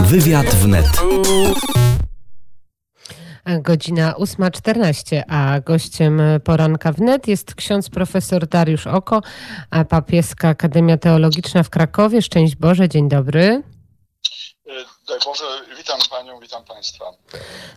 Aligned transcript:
Wywiad 0.00 0.46
wnet. 0.46 0.86
Godzina 3.60 4.12
8.14, 4.12 5.22
a 5.28 5.60
gościem 5.60 6.22
poranka 6.44 6.92
wnet 6.92 7.28
jest 7.28 7.54
ksiądz 7.54 7.90
profesor 7.90 8.48
Dariusz 8.48 8.86
Oko, 8.86 9.22
Papieska 9.88 10.48
Akademia 10.48 10.96
Teologiczna 10.96 11.62
w 11.62 11.70
Krakowie. 11.70 12.22
Szczęść 12.22 12.56
Boże, 12.56 12.88
dzień 12.88 13.08
dobry. 13.08 13.62
Daj 15.08 15.18
Boże, 15.24 15.44
witam 15.76 15.98
Panią, 16.10 16.40
witam 16.40 16.64
Państwa. 16.64 17.04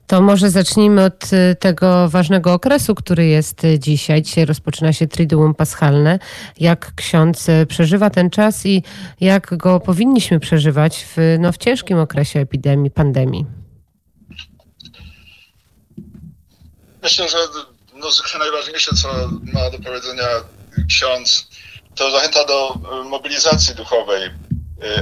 To 0.08 0.22
może 0.22 0.50
zacznijmy 0.50 1.04
od 1.06 1.34
y, 1.34 1.56
tego 1.60 2.10
ważnego 2.10 2.54
okresu, 2.54 2.96
który 2.96 3.26
jest 3.26 3.64
y, 3.64 3.80
dzisiaj. 3.80 4.22
Dzisiaj 4.22 4.46
rozpoczyna 4.46 4.94
się 4.94 5.08
Triduum 5.08 5.56
Paschalne. 5.56 6.20
Jak 6.60 6.96
ksiądz 6.96 7.50
y, 7.50 7.66
przeżywa 7.66 8.10
ten 8.10 8.30
czas 8.30 8.66
i 8.66 8.84
jak 9.22 9.58
go 9.58 9.80
powinniśmy 9.80 10.40
przeżywać 10.40 11.06
w, 11.06 11.18
no, 11.40 11.52
w 11.52 11.58
ciężkim 11.58 12.00
okresie 12.00 12.40
epidemii, 12.40 12.92
pandemii? 12.92 13.46
Myślę, 17.04 17.30
że 17.30 17.38
no, 17.94 18.08
najważniejsze, 18.40 18.96
co 18.96 19.08
ma 19.54 19.70
do 19.70 19.80
powiedzenia 19.80 20.28
ksiądz, 20.88 21.48
to 21.96 22.12
zachęta 22.12 22.46
do 22.46 22.74
mobilizacji 23.04 23.76
duchowej 23.76 24.30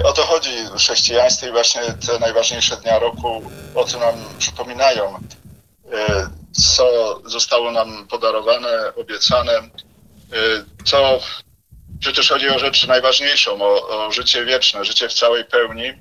o 0.03 0.13
to 0.13 0.23
chodzi 0.23 0.49
w 0.73 0.77
chrześcijaństwie 0.77 1.47
i 1.47 1.51
właśnie 1.51 1.81
te 1.81 2.19
najważniejsze 2.19 2.77
dnia 2.77 2.99
roku 2.99 3.51
o 3.75 3.83
tym 3.83 3.99
nam 3.99 4.15
przypominają, 4.39 5.15
y, 5.15 5.89
co 6.61 7.19
zostało 7.25 7.71
nam 7.71 8.07
podarowane, 8.07 8.95
obiecane, 8.95 9.53
y, 9.53 10.83
co 10.85 11.19
przecież 11.99 12.29
chodzi 12.29 12.49
o 12.49 12.59
rzecz 12.59 12.87
najważniejszą, 12.87 13.61
o, 13.61 14.05
o 14.05 14.11
życie 14.11 14.45
wieczne, 14.45 14.85
życie 14.85 15.09
w 15.09 15.13
całej 15.13 15.45
pełni 15.45 15.93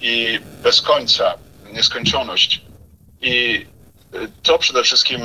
i 0.00 0.40
bez 0.62 0.82
końca, 0.82 1.34
nieskończoność. 1.72 2.60
I 3.20 3.66
to 4.42 4.58
przede 4.58 4.82
wszystkim 4.82 5.20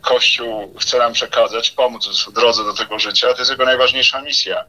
Kościół 0.00 0.74
chce 0.80 0.98
nam 0.98 1.12
przekazać, 1.12 1.70
pomóc 1.70 2.26
w 2.26 2.32
drodze 2.32 2.64
do 2.64 2.74
tego 2.74 2.98
życia. 2.98 3.32
To 3.32 3.38
jest 3.38 3.50
jego 3.50 3.64
najważniejsza 3.64 4.22
misja 4.22 4.64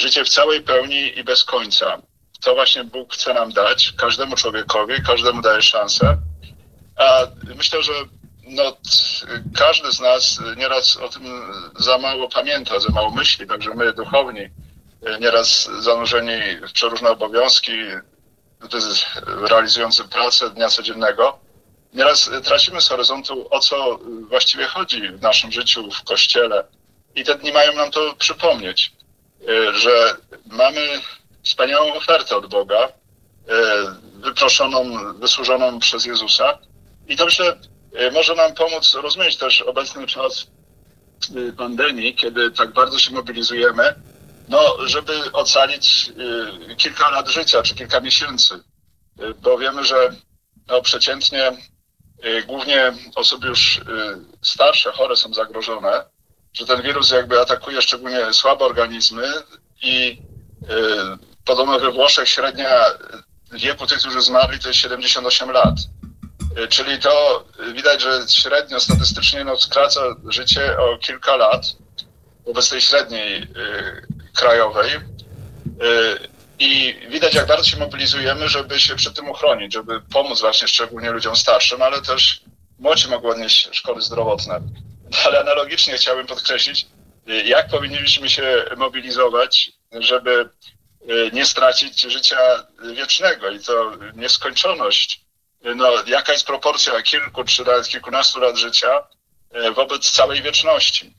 życie 0.00 0.24
w 0.24 0.28
całej 0.28 0.62
pełni 0.62 1.18
i 1.18 1.24
bez 1.24 1.44
końca. 1.44 2.02
To 2.40 2.54
właśnie 2.54 2.84
Bóg 2.84 3.14
chce 3.14 3.34
nam 3.34 3.52
dać, 3.52 3.92
każdemu 3.92 4.36
człowiekowi, 4.36 5.02
każdemu 5.02 5.42
daje 5.42 5.62
szansę. 5.62 6.16
A 6.96 7.26
myślę, 7.56 7.82
że 7.82 7.92
no, 8.42 8.76
każdy 9.56 9.92
z 9.92 10.00
nas 10.00 10.40
nieraz 10.56 10.96
o 10.96 11.08
tym 11.08 11.22
za 11.78 11.98
mało 11.98 12.28
pamięta, 12.28 12.80
za 12.80 12.88
mało 12.88 13.10
myśli, 13.10 13.46
także 13.46 13.74
my 13.74 13.92
duchowni, 13.92 14.48
nieraz 15.20 15.70
zanurzeni 15.80 16.40
w 16.68 16.72
przeróżne 16.72 17.10
obowiązki, 17.10 17.72
realizujący 19.26 20.04
pracę 20.04 20.50
dnia 20.50 20.68
codziennego, 20.68 21.38
nieraz 21.94 22.30
tracimy 22.44 22.80
z 22.80 22.88
horyzontu, 22.88 23.48
o 23.50 23.60
co 23.60 23.98
właściwie 24.28 24.66
chodzi 24.66 25.08
w 25.08 25.22
naszym 25.22 25.52
życiu, 25.52 25.90
w 25.90 26.04
kościele. 26.04 26.64
I 27.14 27.24
te 27.24 27.34
dni 27.34 27.52
mają 27.52 27.72
nam 27.72 27.90
to 27.90 28.14
przypomnieć. 28.18 28.92
E, 29.46 29.78
że 29.78 30.16
mamy 30.46 31.00
wspaniałą 31.42 31.94
ofertę 31.94 32.36
od 32.36 32.46
Boga, 32.46 32.88
e, 32.88 32.92
wyproszoną, 34.14 34.84
wysłużoną 35.14 35.78
przez 35.78 36.04
Jezusa. 36.04 36.58
I 37.08 37.16
to 37.16 37.24
myślę, 37.24 37.58
e, 37.94 38.10
może 38.10 38.34
nam 38.34 38.54
pomóc 38.54 38.94
rozumieć 38.94 39.36
też 39.36 39.62
obecny 39.62 40.06
czas 40.06 40.46
pandemii, 41.56 42.14
kiedy 42.14 42.50
tak 42.50 42.72
bardzo 42.72 42.98
się 42.98 43.12
mobilizujemy, 43.12 43.94
no, 44.48 44.76
żeby 44.86 45.32
ocalić 45.32 46.12
kilka 46.76 47.10
lat 47.10 47.28
życia 47.28 47.62
czy 47.62 47.74
kilka 47.74 48.00
miesięcy. 48.00 48.62
Bo 49.42 49.58
wiemy, 49.58 49.84
że 49.84 50.12
no, 50.68 50.82
przeciętnie 50.82 51.52
głównie 52.46 52.92
osoby 53.14 53.46
już 53.48 53.80
starsze, 54.42 54.92
chore 54.92 55.16
są 55.16 55.34
zagrożone 55.34 56.04
że 56.58 56.66
ten 56.66 56.82
wirus 56.82 57.10
jakby 57.10 57.40
atakuje 57.40 57.82
szczególnie 57.82 58.32
słabe 58.32 58.64
organizmy 58.64 59.32
i 59.82 60.22
y, 60.62 60.66
podobno 61.44 61.78
we 61.78 61.92
Włoszech 61.92 62.28
średnia 62.28 62.84
wieku 63.52 63.86
tych, 63.86 63.98
którzy 63.98 64.20
zmarli, 64.20 64.58
to 64.58 64.68
jest 64.68 64.80
78 64.80 65.50
lat. 65.50 65.74
Y, 66.58 66.68
czyli 66.68 66.98
to 66.98 67.44
widać, 67.74 68.02
że 68.02 68.20
średnio 68.28 68.80
statystycznie 68.80 69.44
no, 69.44 69.56
skraca 69.56 70.00
życie 70.28 70.78
o 70.78 70.98
kilka 70.98 71.36
lat 71.36 71.66
wobec 72.46 72.68
tej 72.68 72.80
średniej 72.80 73.42
y, 73.42 73.46
krajowej. 74.34 74.90
I 76.58 77.00
widać, 77.10 77.34
jak 77.34 77.46
bardzo 77.46 77.64
się 77.64 77.76
mobilizujemy, 77.76 78.48
żeby 78.48 78.80
się 78.80 78.96
przed 78.96 79.16
tym 79.16 79.28
uchronić, 79.28 79.72
żeby 79.72 80.00
pomóc 80.00 80.40
właśnie 80.40 80.68
szczególnie 80.68 81.10
ludziom 81.10 81.36
starszym, 81.36 81.82
ale 81.82 82.02
też 82.02 82.42
młodzi 82.78 83.08
mogą 83.08 83.28
odnieść 83.28 83.68
szkody 83.72 84.00
zdrowotne. 84.00 84.60
Ale 85.26 85.40
analogicznie 85.40 85.94
chciałbym 85.94 86.26
podkreślić, 86.26 86.86
jak 87.44 87.68
powinniśmy 87.68 88.30
się 88.30 88.64
mobilizować, 88.76 89.70
żeby 89.92 90.40
e, 90.40 91.30
nie 91.32 91.46
stracić 91.46 92.00
życia 92.00 92.38
wiecznego 92.94 93.50
i 93.50 93.60
to 93.60 93.92
nieskończoność. 94.14 95.20
No, 95.76 95.92
jaka 96.06 96.32
jest 96.32 96.46
proporcja 96.46 97.02
kilku 97.02 97.44
czy 97.44 97.64
nawet 97.64 97.88
kilkunastu 97.88 98.40
lat 98.40 98.56
życia 98.56 99.08
e, 99.50 99.70
wobec 99.70 100.10
całej 100.10 100.42
wieczności? 100.42 101.12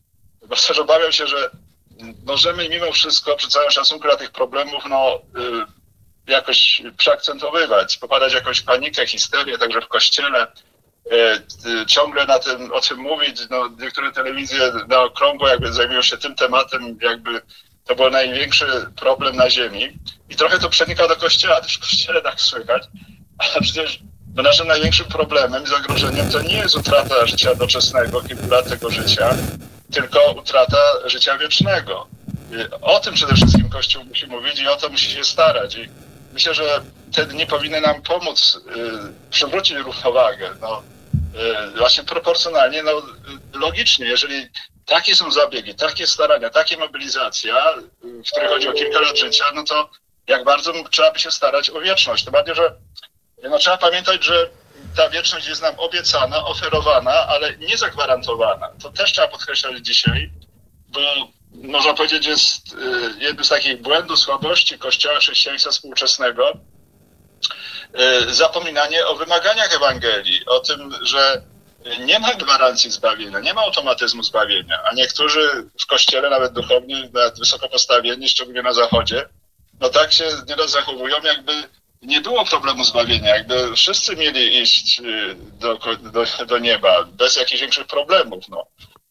Bo 0.47 0.55
też 0.55 0.79
obawiam 0.79 1.11
się, 1.11 1.27
że 1.27 1.49
możemy 2.25 2.69
mimo 2.69 2.91
wszystko, 2.91 3.35
przy 3.35 3.47
całym 3.47 3.71
szacunku 3.71 4.03
dla 4.03 4.15
tych 4.15 4.31
problemów, 4.31 4.83
no, 4.89 5.21
jakoś 6.27 6.81
przeakcentowywać, 6.97 7.97
popadać 7.97 8.31
w 8.31 8.35
jakąś 8.35 8.61
panikę, 8.61 9.07
histerię, 9.07 9.57
także 9.57 9.81
w 9.81 9.87
kościele, 9.87 10.47
ciągle 11.87 12.25
na 12.25 12.39
tym, 12.39 12.73
o 12.73 12.81
czym 12.81 12.97
mówić. 12.97 13.41
No, 13.49 13.69
niektóre 13.79 14.11
telewizje 14.11 14.71
na 14.87 15.01
okrągło 15.01 15.47
jakby 15.47 15.73
zajmują 15.73 16.01
się 16.01 16.17
tym 16.17 16.35
tematem, 16.35 16.97
jakby 17.01 17.41
to 17.85 17.95
był 17.95 18.09
największy 18.09 18.65
problem 18.95 19.35
na 19.35 19.49
Ziemi. 19.49 19.99
I 20.29 20.35
trochę 20.35 20.59
to 20.59 20.69
przenika 20.69 21.07
do 21.07 21.15
kościoła, 21.15 21.61
też 21.61 21.77
w 21.77 21.79
kościele 21.79 22.21
tak 22.21 22.41
słychać. 22.41 22.83
A 23.37 23.61
przecież 23.61 23.99
no, 24.35 24.43
naszym 24.43 24.67
największym 24.67 25.05
problemem 25.05 25.63
i 25.63 25.67
zagrożeniem 25.67 26.31
to 26.31 26.41
nie 26.41 26.57
jest 26.57 26.75
utrata 26.75 27.25
życia 27.25 27.55
doczesnego, 27.55 28.21
kilku 28.21 28.47
lat 28.47 28.69
tego 28.69 28.89
życia, 28.89 29.29
tylko 29.93 30.31
utrata 30.31 30.77
życia 31.05 31.37
wiecznego. 31.37 32.07
O 32.81 32.99
tym 32.99 33.13
przede 33.13 33.33
wszystkim 33.33 33.69
Kościół 33.69 34.03
musi 34.05 34.27
mówić 34.27 34.59
i 34.59 34.67
o 34.67 34.75
to 34.75 34.89
musi 34.89 35.11
się 35.11 35.23
starać. 35.23 35.75
I 35.75 35.89
myślę, 36.33 36.53
że 36.53 36.81
te 37.15 37.25
dni 37.25 37.47
powinny 37.47 37.81
nam 37.81 38.01
pomóc 38.01 38.59
y, 38.75 39.31
przywrócić 39.31 39.77
równowagę. 39.77 40.49
No, 40.61 40.83
właśnie 41.77 42.03
proporcjonalnie, 42.03 42.83
no, 42.83 42.91
logicznie, 43.53 44.05
jeżeli 44.05 44.49
takie 44.85 45.15
są 45.15 45.31
zabiegi, 45.31 45.75
takie 45.75 46.07
starania, 46.07 46.49
takie 46.49 46.77
mobilizacja, 46.77 47.73
y, 47.77 48.23
w 48.23 48.31
której 48.31 48.49
chodzi 48.49 48.67
o 48.67 48.73
kilka 48.73 48.99
lat 48.99 49.17
życia, 49.17 49.45
no 49.55 49.63
to 49.63 49.89
jak 50.27 50.43
bardzo 50.43 50.73
trzeba 50.91 51.11
by 51.11 51.19
się 51.19 51.31
starać 51.31 51.69
o 51.69 51.81
wieczność. 51.81 52.23
Tym 52.23 52.33
bardziej, 52.33 52.55
że 52.55 52.75
no, 53.43 53.57
trzeba 53.57 53.77
pamiętać, 53.77 54.25
że 54.25 54.49
ta 54.95 55.09
wieczność 55.09 55.47
jest 55.47 55.61
nam 55.61 55.79
obiecana, 55.79 56.45
oferowana, 56.45 57.11
ale 57.11 57.57
nie 57.57 57.77
zagwarantowana. 57.77 58.69
To 58.81 58.91
też 58.91 59.13
trzeba 59.13 59.27
podkreślać 59.27 59.77
dzisiaj, 59.77 60.31
bo 60.87 60.99
można 61.51 61.93
powiedzieć, 61.93 62.25
jest 62.25 62.75
jednym 63.19 63.45
z 63.45 63.49
takich 63.49 63.81
błędów, 63.81 64.19
słabości 64.19 64.79
Kościoła 64.79 65.19
chrześcijaństwa 65.19 65.71
współczesnego, 65.71 66.53
zapominanie 68.27 69.07
o 69.07 69.15
wymaganiach 69.15 69.75
Ewangelii, 69.75 70.45
o 70.45 70.59
tym, 70.59 70.91
że 71.01 71.41
nie 71.99 72.19
ma 72.19 72.33
gwarancji 72.33 72.91
zbawienia, 72.91 73.39
nie 73.39 73.53
ma 73.53 73.61
automatyzmu 73.61 74.23
zbawienia, 74.23 74.83
a 74.83 74.93
niektórzy 74.93 75.69
w 75.81 75.85
kościele, 75.85 76.29
nawet 76.29 76.53
duchowni, 76.53 77.09
nawet 77.13 77.39
wysoko 77.39 77.69
postawieni, 77.69 78.29
szczególnie 78.29 78.61
na 78.61 78.73
zachodzie, 78.73 79.25
no 79.79 79.89
tak 79.89 80.13
się 80.13 80.25
nieraz 80.47 80.71
zachowują, 80.71 81.15
jakby 81.23 81.53
nie 82.01 82.21
było 82.21 82.45
problemu 82.45 82.83
zbawienia, 82.83 83.35
jakby 83.35 83.75
wszyscy 83.75 84.15
mieli 84.15 84.61
iść 84.61 84.99
y, 84.99 85.35
do, 85.35 85.79
do, 85.99 86.45
do 86.45 86.57
nieba 86.57 87.03
bez 87.03 87.35
jakichś 87.35 87.61
większych 87.61 87.87
problemów. 87.87 88.49
No. 88.49 88.65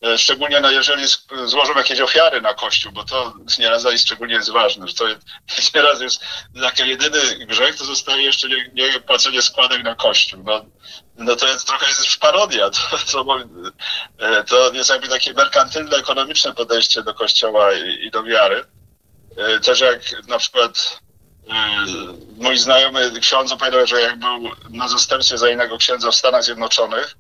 E, 0.05 0.19
szczególnie 0.19 0.61
no, 0.61 0.71
jeżeli 0.71 1.05
złożą 1.45 1.75
jakieś 1.75 2.00
ofiary 2.00 2.41
na 2.41 2.55
Kościół, 2.55 2.93
bo 2.93 3.05
to 3.05 3.35
nieraz 3.59 3.85
jest 3.85 4.05
szczególnie 4.05 4.35
jest 4.35 4.50
ważne, 4.50 4.89
że 4.89 4.95
to 4.95 5.05
nieraz 5.75 6.00
jest 6.00 6.21
taki 6.61 6.89
jedyny 6.89 7.47
grzech, 7.47 7.77
to 7.77 7.85
zostaje 7.85 8.23
jeszcze 8.23 8.49
nie, 8.49 8.71
nie 8.75 9.00
płacenie 9.00 9.43
składek 9.43 9.83
na 9.83 9.95
Kościół. 9.95 10.43
No, 10.45 10.65
no 11.17 11.37
to 11.37 11.49
jest 11.49 11.67
trochę 11.67 11.87
jest 11.87 12.05
już 12.05 12.17
parodia. 12.17 12.71
To, 13.12 13.25
to, 13.25 13.39
e, 14.19 14.45
to 14.45 14.73
jest 14.73 14.91
jakby 14.91 15.09
takie 15.09 15.35
merkantylne, 15.35 15.97
ekonomiczne 15.97 16.55
podejście 16.55 17.03
do 17.03 17.15
Kościoła 17.15 17.73
i, 17.73 18.06
i 18.06 18.11
do 18.11 18.23
wiary. 18.23 18.65
E, 19.37 19.61
też 19.61 19.81
jak 19.81 20.27
na 20.29 20.39
przykład 20.39 21.00
mój 22.37 22.59
znajomy 22.59 23.21
ksiądz 23.21 23.53
opowiadał, 23.53 23.87
że 23.87 24.00
jak 24.00 24.19
był 24.19 24.50
na 24.71 24.89
zastępstwie 24.89 25.39
za 25.39 25.50
innego 25.50 25.79
księdza 25.79 26.11
w 26.11 26.15
Stanach 26.15 26.45
Zjednoczonych, 26.45 27.17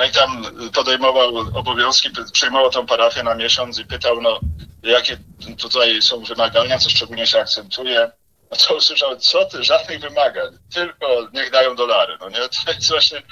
no 0.00 0.06
i 0.06 0.10
tam 0.10 0.44
podejmował 0.74 1.36
obowiązki, 1.36 2.10
przejmował 2.32 2.70
tą 2.70 2.86
parafię 2.86 3.22
na 3.22 3.34
miesiąc 3.34 3.78
i 3.78 3.84
pytał, 3.84 4.20
no 4.20 4.40
jakie 4.82 5.18
tutaj 5.58 6.02
są 6.02 6.24
wymagania, 6.24 6.78
co 6.78 6.90
szczególnie 6.90 7.26
się 7.26 7.40
akcentuje. 7.40 8.10
No 8.50 8.56
to 8.56 8.74
usłyszał, 8.74 9.16
co 9.16 9.44
ty, 9.44 9.64
żadnych 9.64 10.00
wymagań, 10.00 10.58
tylko 10.74 11.28
niech 11.32 11.50
dają 11.50 11.76
dolary. 11.76 12.16
No 12.20 12.28
nie, 12.28 12.38
to 12.64 12.72
jest 12.72 12.90
właśnie, 12.90 13.22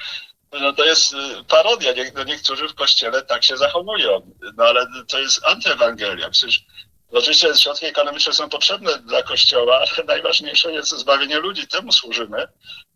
no 0.52 0.72
to 0.72 0.84
jest 0.84 1.12
y, 1.12 1.16
parodia. 1.48 1.92
Nie, 1.92 2.12
no 2.14 2.24
niektórzy 2.24 2.68
w 2.68 2.74
kościele 2.74 3.22
tak 3.22 3.44
się 3.44 3.56
zachowują, 3.56 4.30
no 4.56 4.64
ale 4.64 4.86
to 5.08 5.18
jest 5.18 5.46
antyewangelia. 5.46 6.30
Przecież 6.30 6.64
oczywiście 7.12 7.54
środki 7.54 7.86
ekonomiczne 7.86 8.32
są 8.32 8.48
potrzebne 8.48 8.98
dla 8.98 9.22
kościoła, 9.22 9.78
ale 9.96 10.04
najważniejsze 10.04 10.72
jest 10.72 10.90
zbawienie 10.90 11.38
ludzi, 11.38 11.68
temu 11.68 11.92
służymy. 11.92 12.48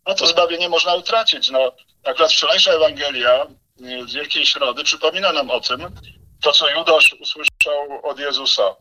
A 0.05 0.13
to 0.13 0.27
zbawienie 0.27 0.69
można 0.69 0.95
utracić. 0.95 1.49
No, 1.49 1.71
akurat 2.03 2.31
wczorajsza 2.31 2.71
Ewangelia 2.71 3.47
z 3.77 4.13
Wielkiej 4.13 4.45
Środy 4.45 4.83
przypomina 4.83 5.31
nam 5.31 5.49
o 5.49 5.59
tym, 5.59 5.87
to 6.41 6.51
co 6.51 6.69
Judasz 6.69 7.13
usłyszał 7.13 7.99
od 8.03 8.19
Jezusa. 8.19 8.75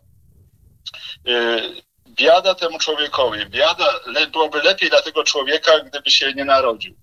Y, 1.28 1.82
biada 2.08 2.54
temu 2.54 2.78
człowiekowi, 2.78 3.46
biada, 3.46 4.00
byłoby 4.32 4.62
lepiej 4.62 4.90
dla 4.90 5.02
tego 5.02 5.24
człowieka, 5.24 5.80
gdyby 5.80 6.10
się 6.10 6.32
nie 6.34 6.44
narodził. 6.44 6.94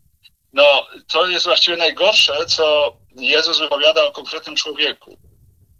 No, 0.54 0.88
to 1.08 1.28
jest 1.28 1.46
właściwie 1.46 1.78
najgorsze, 1.78 2.46
co 2.46 2.98
Jezus 3.16 3.60
wypowiada 3.60 4.04
o 4.04 4.12
konkretnym 4.12 4.56
człowieku. 4.56 5.18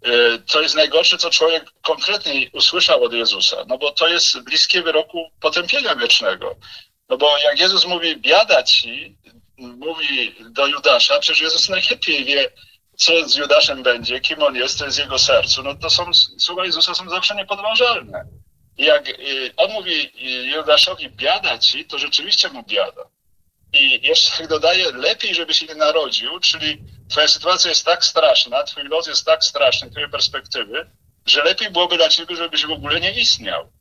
Y, 0.06 0.42
to 0.46 0.60
jest 0.60 0.74
najgorsze, 0.74 1.18
co 1.18 1.30
człowiek 1.30 1.70
konkretnie 1.82 2.50
usłyszał 2.52 3.04
od 3.04 3.12
Jezusa, 3.12 3.56
no 3.66 3.78
bo 3.78 3.92
to 3.92 4.08
jest 4.08 4.40
bliskie 4.40 4.82
wyroku 4.82 5.30
potępienia 5.40 5.96
wiecznego. 5.96 6.56
No 7.08 7.16
bo 7.16 7.38
jak 7.38 7.60
Jezus 7.60 7.86
mówi, 7.86 8.16
biada 8.16 8.62
ci, 8.62 9.16
mówi 9.60 10.34
do 10.50 10.66
Judasza, 10.66 11.18
przecież 11.18 11.40
Jezus 11.40 11.68
najlepiej 11.68 12.24
wie, 12.24 12.50
co 12.96 13.28
z 13.28 13.36
Judaszem 13.36 13.82
będzie, 13.82 14.20
kim 14.20 14.42
on 14.42 14.56
jest, 14.56 14.78
to 14.78 14.84
jest 14.84 14.98
jego 14.98 15.18
sercu, 15.18 15.62
no 15.62 15.74
to 15.74 15.90
są, 15.90 16.14
słowa 16.14 16.64
Jezusa 16.64 16.94
są 16.94 17.08
zawsze 17.08 17.34
niepodważalne. 17.34 18.24
Jak 18.78 19.08
y, 19.08 19.52
on 19.56 19.72
mówi 19.72 20.12
Judaszowi, 20.56 21.10
biada 21.10 21.58
ci, 21.58 21.84
to 21.84 21.98
rzeczywiście 21.98 22.48
mu 22.48 22.62
biada. 22.62 23.02
I 23.72 24.06
jeszcze 24.06 24.42
jak 24.42 24.50
dodaje, 24.50 24.92
lepiej, 24.92 25.34
żeby 25.34 25.54
się 25.54 25.66
nie 25.66 25.74
narodził, 25.74 26.40
czyli 26.40 26.78
twoja 27.10 27.28
sytuacja 27.28 27.70
jest 27.70 27.84
tak 27.84 28.04
straszna, 28.04 28.62
twój 28.62 28.84
los 28.84 29.06
jest 29.06 29.26
tak 29.26 29.44
straszny, 29.44 29.90
twoje 29.90 30.08
perspektywy, 30.08 30.90
że 31.26 31.44
lepiej 31.44 31.70
byłoby 31.70 31.96
dla 31.96 32.08
ciebie, 32.08 32.36
żebyś 32.36 32.66
w 32.66 32.70
ogóle 32.70 33.00
nie 33.00 33.12
istniał. 33.12 33.72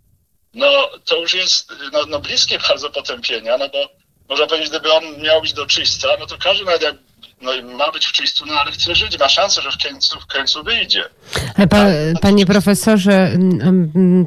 No, 0.54 0.90
to 1.06 1.16
już 1.16 1.34
jest 1.34 1.74
no, 1.92 2.06
no 2.08 2.20
bliskie 2.20 2.60
bardzo 2.60 2.90
potępienia, 2.90 3.58
no 3.58 3.70
bo 3.70 3.90
można 4.30 4.48
powiedzieć, 4.48 4.70
gdyby 4.70 4.94
on 4.94 5.22
miał 5.22 5.42
być 5.42 5.54
do 5.54 5.66
czyśca, 5.66 6.08
no 6.20 6.26
to 6.26 6.38
każdy 6.38 6.66
nawet 6.66 6.82
jak 6.82 6.96
no 7.42 7.54
i 7.54 7.64
ma 7.64 7.92
być 7.92 8.06
w 8.06 8.12
czystu, 8.12 8.46
no 8.48 8.54
ale 8.54 8.72
chce 8.72 8.96
żyć, 8.96 9.20
ma 9.20 9.30
szansę, 9.30 9.62
że 9.62 9.72
w 9.72 9.78
końcu, 9.84 10.20
w 10.20 10.26
końcu 10.26 10.64
wyjdzie. 10.64 11.04
Pa, 11.70 11.86
panie 12.22 12.46
profesorze, 12.46 13.32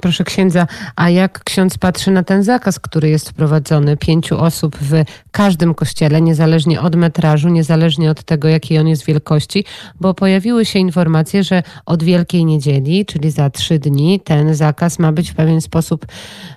proszę 0.02 0.24
księdza, 0.24 0.66
a 0.96 1.10
jak 1.10 1.44
ksiądz 1.44 1.78
patrzy 1.78 2.10
na 2.10 2.22
ten 2.22 2.42
zakaz, 2.42 2.78
który 2.78 3.08
jest 3.08 3.30
wprowadzony, 3.30 3.96
pięciu 3.96 4.38
osób 4.40 4.76
w 4.80 5.04
każdym 5.30 5.74
kościele, 5.74 6.20
niezależnie 6.20 6.80
od 6.80 6.96
metrażu, 6.96 7.48
niezależnie 7.48 8.10
od 8.10 8.22
tego, 8.22 8.48
jakiej 8.48 8.78
on 8.78 8.88
jest 8.88 9.04
wielkości, 9.04 9.64
bo 10.00 10.14
pojawiły 10.14 10.64
się 10.64 10.78
informacje, 10.78 11.44
że 11.44 11.62
od 11.86 12.02
Wielkiej 12.02 12.44
Niedzieli, 12.44 13.06
czyli 13.06 13.30
za 13.30 13.50
trzy 13.50 13.78
dni, 13.78 14.20
ten 14.20 14.54
zakaz 14.54 14.98
ma 14.98 15.12
być 15.12 15.30
w 15.30 15.34
pewien 15.34 15.60
sposób 15.60 16.06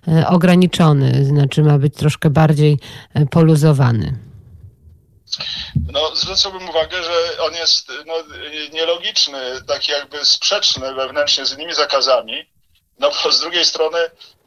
e, 0.07 0.27
ograniczony, 0.27 1.25
znaczy 1.25 1.63
ma 1.63 1.77
być 1.77 1.95
troszkę 1.95 2.29
bardziej 2.29 2.79
e, 3.13 3.25
poluzowany. 3.25 4.24
No, 5.91 6.15
zwróciłbym 6.15 6.69
uwagę, 6.69 7.03
że 7.03 7.43
on 7.43 7.53
jest 7.53 7.91
no, 8.05 8.13
nielogiczny, 8.73 9.61
tak 9.67 9.87
jakby 9.87 10.25
sprzeczny 10.25 10.93
wewnętrznie 10.93 11.45
z 11.45 11.53
innymi 11.53 11.73
zakazami. 11.73 12.45
No 12.99 13.11
bo 13.23 13.31
z 13.31 13.39
drugiej 13.39 13.65
strony 13.65 13.97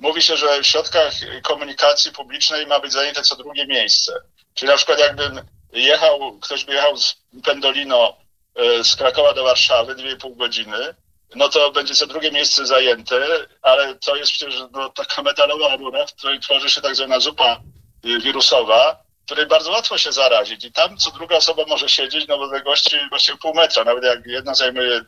mówi 0.01 0.23
się, 0.23 0.37
że 0.37 0.63
w 0.63 0.67
środkach 0.67 1.13
komunikacji 1.43 2.13
publicznej 2.13 2.67
ma 2.67 2.81
być 2.81 2.93
zajęte 2.93 3.23
co 3.23 3.37
drugie 3.37 3.67
miejsce. 3.67 4.13
Czyli 4.55 4.71
na 4.71 4.77
przykład 4.77 4.99
jakbym 4.99 5.41
jechał, 5.73 6.39
ktoś 6.39 6.65
by 6.65 6.75
jechał 6.75 6.97
z 6.97 7.17
Pendolino 7.45 8.17
e, 8.55 8.85
z 8.85 8.97
Krakowa 8.97 9.35
do 9.35 9.45
Warszawy, 9.45 9.95
2,5 9.95 10.37
godziny, 10.37 10.95
no 11.35 11.49
to 11.49 11.73
będzie 11.73 11.95
co 11.95 12.07
drugie 12.07 12.33
miejsce 12.33 12.67
zajęte, 12.67 13.27
ale 13.63 13.95
to 13.95 14.17
jest 14.17 14.33
przecież 14.33 14.55
no, 14.73 14.89
taka 14.89 15.23
metalowa 15.23 15.77
rura, 15.77 16.07
w 16.07 16.15
której 16.15 16.41
tworzy 16.41 16.71
się 16.71 16.81
tak 16.81 16.97
zwana 16.97 17.21
zupa 17.21 17.61
y, 18.05 18.21
wirusowa, 18.21 19.08
której 19.29 19.47
bardzo 19.47 19.71
łatwo 19.71 19.99
się 19.99 20.13
zarazić. 20.13 20.65
I 20.65 20.73
tam 20.73 20.97
co 20.97 21.11
druga 21.11 21.37
osoba 21.37 21.65
może 21.69 21.89
siedzieć 21.89 22.29
na 22.29 22.35
odległości 22.35 22.97
właściwie 23.11 23.39
pół 23.39 23.55
metra, 23.55 23.85
nawet 23.85 24.05
jak 24.05 24.27
jedna 24.27 24.55
zajmuje 24.55 24.97
y, 24.97 25.05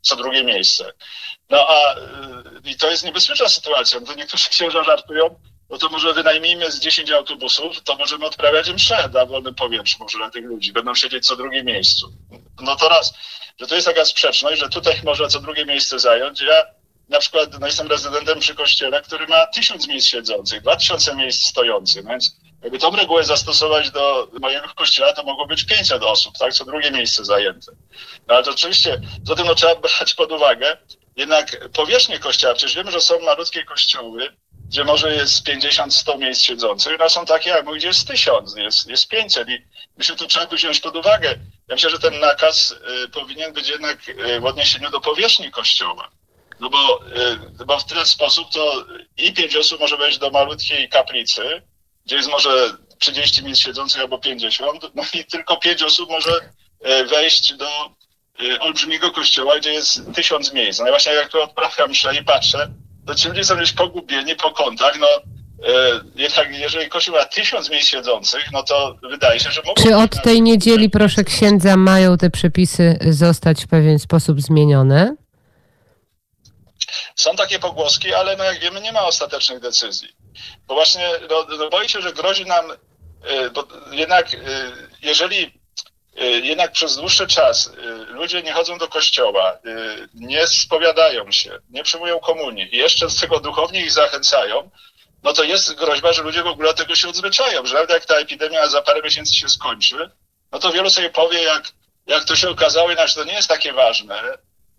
co 0.00 0.16
drugie 0.16 0.44
miejsce. 0.44 0.92
No 1.50 1.68
a 1.68 1.96
y, 1.96 2.00
i 2.64 2.76
to 2.76 2.90
jest 2.90 3.04
niebezpieczna 3.04 3.48
sytuacja. 3.48 4.00
No 4.00 4.06
to 4.06 4.14
niektórzy 4.14 4.48
księża 4.54 4.84
żartują, 4.84 5.40
no 5.70 5.78
to 5.78 5.88
może 5.88 6.12
wynajmijmy 6.12 6.70
z 6.70 6.80
10 6.80 7.10
autobusów, 7.10 7.82
to 7.82 7.96
możemy 7.96 8.26
odprawiać 8.26 8.70
msze 8.70 9.08
na 9.08 9.26
wolnym 9.26 9.54
powietrzu 9.54 9.96
może 10.00 10.18
dla 10.18 10.30
tych 10.30 10.44
ludzi. 10.44 10.72
Będą 10.72 10.94
siedzieć 10.94 11.26
co 11.26 11.36
drugie 11.36 11.64
miejscu. 11.64 12.12
No 12.60 12.76
to 12.76 12.88
raz, 12.88 13.14
że 13.60 13.66
to 13.66 13.74
jest 13.74 13.86
taka 13.86 14.04
sprzeczność, 14.04 14.60
że 14.60 14.68
tutaj 14.68 15.00
można 15.04 15.28
co 15.28 15.40
drugie 15.40 15.66
miejsce 15.66 15.98
zająć. 15.98 16.40
Ja 16.40 16.62
na 17.08 17.18
przykład 17.18 17.60
no 17.60 17.66
jestem 17.66 17.86
rezydentem 17.86 18.40
przy 18.40 18.54
kościele, 18.54 19.02
który 19.02 19.26
ma 19.26 19.46
tysiąc 19.46 19.88
miejsc 19.88 20.08
siedzących, 20.08 20.62
dwa 20.62 20.76
tysiące 20.76 21.16
miejsc 21.16 21.46
stojących, 21.46 22.04
no 22.04 22.10
więc 22.10 22.36
jakby 22.66 22.78
tą 22.78 22.96
regułę 22.96 23.24
zastosować 23.24 23.90
do 23.90 24.28
mojego 24.40 24.68
kościoła, 24.68 25.12
to 25.12 25.22
mogło 25.22 25.46
być 25.46 25.64
500 25.64 26.02
osób, 26.02 26.34
tak, 26.38 26.52
co 26.52 26.64
drugie 26.64 26.90
miejsce 26.90 27.24
zajęte. 27.24 27.72
No 28.28 28.34
ale 28.34 28.44
to 28.44 28.50
oczywiście, 28.50 29.00
tym 29.36 29.46
no, 29.46 29.54
trzeba 29.54 29.74
brać 29.74 30.14
pod 30.14 30.32
uwagę 30.32 30.76
jednak 31.16 31.68
powierzchnię 31.72 32.18
kościoła. 32.18 32.54
Przecież 32.54 32.76
wiemy, 32.76 32.90
że 32.90 33.00
są 33.00 33.20
malutkie 33.20 33.64
kościoły, 33.64 34.36
gdzie 34.68 34.84
może 34.84 35.14
jest 35.14 35.46
50-100 35.46 36.18
miejsc 36.18 36.42
siedzących, 36.42 36.98
no 36.98 37.08
są 37.08 37.26
takie 37.26 37.50
jak 37.50 37.64
mój, 37.64 37.78
gdzie 37.78 37.88
jest 37.88 38.08
1000, 38.08 38.56
jest, 38.56 38.88
jest 38.88 39.08
500 39.08 39.48
i 39.48 39.64
myślę, 39.98 40.16
to 40.16 40.26
trzeba 40.26 40.46
by 40.46 40.56
wziąć 40.56 40.80
pod 40.80 40.96
uwagę. 40.96 41.28
Ja 41.68 41.74
myślę, 41.74 41.90
że 41.90 41.98
ten 41.98 42.20
nakaz 42.20 42.74
y, 43.04 43.08
powinien 43.08 43.52
być 43.52 43.68
jednak 43.68 44.08
y, 44.08 44.40
w 44.40 44.44
odniesieniu 44.44 44.90
do 44.90 45.00
powierzchni 45.00 45.50
kościoła. 45.50 46.10
No 46.60 46.70
bo, 46.70 47.00
y, 47.60 47.64
bo 47.66 47.78
w 47.78 47.84
ten 47.84 48.06
sposób 48.06 48.52
to 48.52 48.84
i 49.16 49.32
pięć 49.32 49.56
osób 49.56 49.80
może 49.80 49.96
wejść 49.96 50.18
do 50.18 50.30
malutkiej 50.30 50.88
kaplicy, 50.88 51.62
gdzie 52.06 52.16
jest 52.16 52.28
może 52.28 52.76
30 52.98 53.44
miejsc 53.44 53.60
siedzących 53.60 54.00
albo 54.00 54.18
50, 54.18 54.80
no 54.94 55.02
i 55.14 55.24
tylko 55.24 55.56
5 55.56 55.82
osób 55.82 56.10
może 56.10 56.32
e, 56.80 57.04
wejść 57.04 57.54
do 57.54 57.66
e, 57.66 58.60
olbrzymiego 58.60 59.10
kościoła, 59.10 59.58
gdzie 59.58 59.72
jest 59.72 60.00
tysiąc 60.14 60.52
miejsc. 60.52 60.80
No 60.80 60.86
i 60.86 60.90
właśnie 60.90 61.12
jak 61.12 61.28
tu 61.28 61.42
odprawiam 61.42 61.90
mszę 61.90 62.16
i 62.16 62.24
patrzę, 62.24 62.68
to 63.06 63.14
ci 63.14 63.28
ludzie 63.28 63.44
są 63.44 63.56
gdzieś 63.56 63.72
pogubieni 63.72 64.36
po 64.36 64.50
kątach, 64.50 64.98
no 65.00 65.06
e, 65.06 66.00
jednak 66.14 66.58
jeżeli 66.58 66.88
kościół 66.88 67.14
ma 67.14 67.24
tysiąc 67.24 67.70
miejsc 67.70 67.88
siedzących, 67.88 68.52
no 68.52 68.62
to 68.62 68.96
wydaje 69.10 69.40
się, 69.40 69.50
że 69.50 69.62
mogą... 69.66 69.82
Czy 69.82 69.96
od 69.96 70.22
tej 70.22 70.42
niedzieli, 70.42 70.90
proszę 70.90 71.24
księdza, 71.24 71.76
mają 71.76 72.16
te 72.16 72.30
przepisy 72.30 72.98
zostać 73.10 73.64
w 73.64 73.68
pewien 73.68 73.98
sposób 73.98 74.40
zmienione? 74.40 75.16
Są 77.16 77.36
takie 77.36 77.58
pogłoski, 77.58 78.14
ale 78.14 78.36
no 78.36 78.44
jak 78.44 78.60
wiemy, 78.60 78.80
nie 78.80 78.92
ma 78.92 79.02
ostatecznych 79.02 79.60
decyzji. 79.60 80.25
Bo 80.66 80.74
właśnie 80.74 81.10
no, 81.30 81.46
no 81.58 81.70
boję 81.70 81.88
się, 81.88 82.00
że 82.00 82.12
grozi 82.12 82.46
nam, 82.46 82.70
y, 82.70 83.50
bo 83.50 83.64
jednak 83.90 84.34
y, 84.34 84.38
jeżeli 85.02 85.60
y, 86.20 86.26
jednak 86.26 86.72
przez 86.72 86.96
dłuższy 86.96 87.26
czas 87.26 87.72
ludzie 88.08 88.42
nie 88.42 88.52
chodzą 88.52 88.78
do 88.78 88.88
kościoła, 88.88 89.58
nie 90.14 90.46
spowiadają 90.46 91.32
się, 91.32 91.58
nie 91.70 91.82
przyjmują 91.82 92.20
komunii 92.20 92.74
i 92.74 92.78
jeszcze 92.78 93.10
z 93.10 93.20
tego 93.20 93.40
duchownie 93.40 93.80
ich 93.80 93.92
zachęcają, 93.92 94.70
no 95.22 95.32
to 95.32 95.44
jest 95.44 95.74
groźba, 95.74 96.12
że 96.12 96.22
ludzie 96.22 96.42
w 96.42 96.46
ogóle 96.46 96.74
tego 96.74 96.94
się 96.94 97.08
odzwyczają, 97.08 97.66
że 97.66 97.74
nawet 97.74 97.90
jak 97.90 98.06
ta 98.06 98.14
epidemia 98.14 98.68
za 98.68 98.82
parę 98.82 99.02
miesięcy 99.02 99.34
się 99.34 99.48
skończy, 99.48 100.10
no 100.52 100.58
to 100.58 100.72
wielu 100.72 100.90
sobie 100.90 101.10
powie, 101.10 101.42
jak, 101.42 101.72
jak 102.06 102.24
to 102.24 102.36
się 102.36 102.50
okazało, 102.50 102.90
inaczej 102.92 103.22
to 103.22 103.28
nie 103.28 103.36
jest 103.36 103.48
takie 103.48 103.72
ważne, 103.72 104.22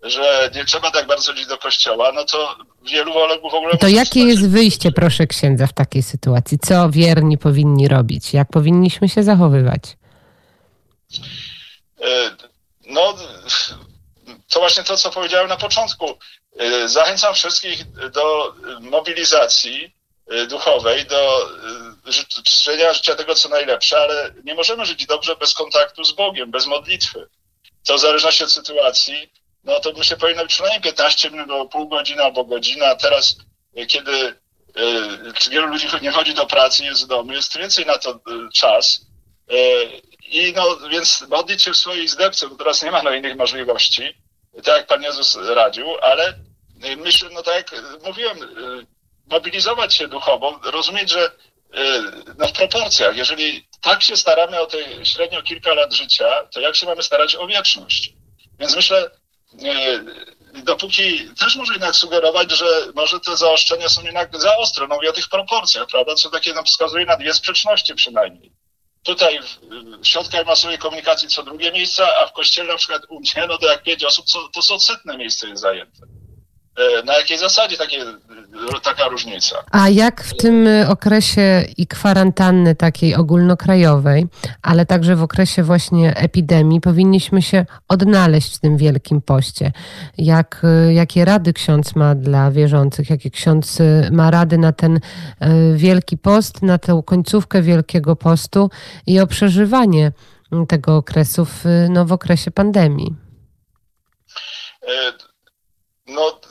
że 0.02 0.50
nie 0.54 0.64
trzeba 0.64 0.90
tak 0.90 1.06
bardzo 1.06 1.32
chodzić 1.32 1.46
do 1.46 1.58
kościoła, 1.58 2.12
no 2.12 2.24
to 2.24 2.56
wielu 2.82 3.12
Polaków 3.12 3.52
w 3.52 3.54
ogóle... 3.54 3.78
To 3.78 3.88
jakie 3.88 4.20
jest 4.20 4.48
wyjście, 4.48 4.92
proszę 4.92 5.26
księdza, 5.26 5.66
w 5.66 5.72
takiej 5.72 6.02
sytuacji? 6.02 6.58
Co 6.58 6.90
wierni 6.90 7.38
powinni 7.38 7.88
robić? 7.88 8.34
Jak 8.34 8.48
powinniśmy 8.48 9.08
się 9.08 9.22
zachowywać? 9.22 9.82
E, 12.02 12.36
no, 12.86 13.16
to 14.48 14.60
właśnie 14.60 14.82
to, 14.82 14.96
co 14.96 15.10
powiedziałem 15.10 15.48
na 15.48 15.56
początku. 15.56 16.18
E, 16.58 16.88
zachęcam 16.88 17.34
wszystkich 17.34 17.84
do 18.10 18.54
mobilizacji 18.80 19.94
e, 20.30 20.46
duchowej, 20.46 21.06
do 21.06 21.50
życzenia 22.06 22.92
życia 22.92 23.14
tego, 23.14 23.34
co 23.34 23.48
najlepsze, 23.48 23.98
ale 23.98 24.34
nie 24.44 24.54
możemy 24.54 24.86
żyć 24.86 25.06
dobrze 25.06 25.36
bez 25.36 25.54
kontaktu 25.54 26.04
z 26.04 26.12
Bogiem, 26.12 26.50
bez 26.50 26.66
modlitwy. 26.66 27.28
To 27.86 27.96
w 27.96 28.00
zależności 28.00 28.44
od 28.44 28.52
sytuacji 28.52 29.30
no 29.68 29.80
to 29.80 30.02
się 30.02 30.16
powinno 30.16 30.42
być 30.42 30.52
przynajmniej 30.52 30.82
15 30.82 31.30
minut, 31.30 31.50
albo 31.50 31.66
pół 31.66 31.88
godziny, 31.88 32.22
albo 32.22 32.44
godzina. 32.44 32.94
Teraz, 32.94 33.36
e, 33.76 33.86
kiedy 33.86 34.12
y, 34.12 35.50
wielu 35.50 35.66
ludzi 35.66 35.86
nie 36.02 36.10
chodzi 36.10 36.34
do 36.34 36.46
pracy, 36.46 36.84
jest 36.84 37.04
w 37.04 37.06
domu, 37.06 37.32
jest 37.32 37.58
więcej 37.58 37.86
na 37.86 37.98
to 37.98 38.10
y, 38.10 38.18
czas. 38.54 39.08
I 40.30 40.52
no, 40.56 40.76
więc 40.90 41.24
modlić 41.28 41.62
się 41.62 41.72
w 41.72 41.76
swojej 41.76 42.08
zdepce, 42.08 42.48
bo 42.48 42.56
teraz 42.56 42.82
nie 42.82 42.90
ma 42.90 43.02
no 43.02 43.14
innych 43.14 43.36
możliwości, 43.36 44.02
tak 44.64 44.76
jak 44.76 44.86
Pan 44.86 45.02
Jezus 45.02 45.36
radził, 45.36 45.86
ale 46.02 46.34
myślę, 46.96 47.28
no 47.32 47.42
tak 47.42 47.54
jak 47.54 47.82
mówiłem, 48.04 48.38
mobilizować 49.26 49.94
się 49.94 50.08
duchowo, 50.08 50.60
rozumieć, 50.64 51.10
że 51.10 51.30
no 52.38 52.46
w 52.46 52.52
proporcjach, 52.52 53.16
jeżeli 53.16 53.68
tak 53.80 54.02
się 54.02 54.16
staramy 54.16 54.60
o 54.60 54.66
te 54.66 55.06
średnio 55.06 55.42
kilka 55.42 55.74
lat 55.74 55.92
życia, 55.92 56.46
to 56.52 56.60
jak 56.60 56.76
się 56.76 56.86
mamy 56.86 57.02
starać 57.02 57.36
o 57.36 57.46
wieczność? 57.46 58.12
Więc 58.58 58.76
myślę, 58.76 59.10
dopóki 60.64 61.30
też 61.38 61.56
może 61.56 61.72
jednak 61.72 61.96
sugerować, 61.96 62.50
że 62.50 62.66
może 62.94 63.20
te 63.20 63.36
zaostrzenia 63.36 63.88
są 63.88 64.02
jednak 64.02 64.40
za 64.40 64.56
ostre. 64.56 64.86
No 64.88 64.94
mówię 64.94 65.10
o 65.10 65.12
tych 65.12 65.28
proporcjach, 65.28 65.86
prawda? 65.86 66.14
Co 66.14 66.30
takie 66.30 66.54
nam 66.54 66.64
wskazuje 66.64 67.06
na 67.06 67.16
dwie 67.16 67.34
sprzeczności 67.34 67.94
przynajmniej. 67.94 68.52
Tutaj 69.02 69.40
w, 69.42 70.06
środkach 70.06 70.46
masowej 70.46 70.78
komunikacji 70.78 71.28
co 71.28 71.42
drugie 71.42 71.72
miejsce, 71.72 72.16
a 72.16 72.26
w 72.26 72.32
kościele 72.32 72.72
na 72.72 72.78
przykład 72.78 73.02
u 73.08 73.20
mnie, 73.20 73.46
no 73.48 73.58
to 73.58 73.66
jak 73.66 73.82
pięć 73.82 74.04
osób, 74.04 74.26
to 74.52 74.62
co 74.62 74.80
setne 74.80 75.16
miejsce 75.16 75.48
jest 75.48 75.62
zajęte. 75.62 76.17
E, 76.78 77.02
na 77.02 77.16
jakiej 77.18 77.38
zasadzie 77.38 77.76
takie, 77.76 78.04
taka 78.82 79.08
różnica? 79.08 79.56
A 79.70 79.88
jak 79.88 80.22
w 80.22 80.36
tym 80.36 80.68
okresie 80.88 81.64
i 81.76 81.86
kwarantanny 81.86 82.74
takiej 82.74 83.14
ogólnokrajowej, 83.14 84.26
ale 84.62 84.86
także 84.86 85.16
w 85.16 85.22
okresie 85.22 85.62
właśnie 85.62 86.16
epidemii, 86.16 86.80
powinniśmy 86.80 87.42
się 87.42 87.66
odnaleźć 87.88 88.56
w 88.56 88.60
tym 88.60 88.76
wielkim 88.76 89.22
poście? 89.22 89.72
Jak, 90.18 90.62
jakie 90.94 91.24
rady 91.24 91.52
ksiądz 91.52 91.96
ma 91.96 92.14
dla 92.14 92.50
wierzących? 92.50 93.10
Jakie 93.10 93.30
ksiądz 93.30 93.78
ma 94.10 94.30
rady 94.30 94.58
na 94.58 94.72
ten 94.72 94.96
e, 94.96 95.00
wielki 95.74 96.18
post, 96.18 96.62
na 96.62 96.78
tę 96.78 97.02
końcówkę 97.06 97.62
wielkiego 97.62 98.16
postu 98.16 98.70
i 99.06 99.20
o 99.20 99.26
przeżywanie 99.26 100.12
tego 100.68 100.96
okresu 100.96 101.44
w, 101.44 101.64
no, 101.90 102.04
w 102.04 102.12
okresie 102.12 102.50
pandemii? 102.50 103.28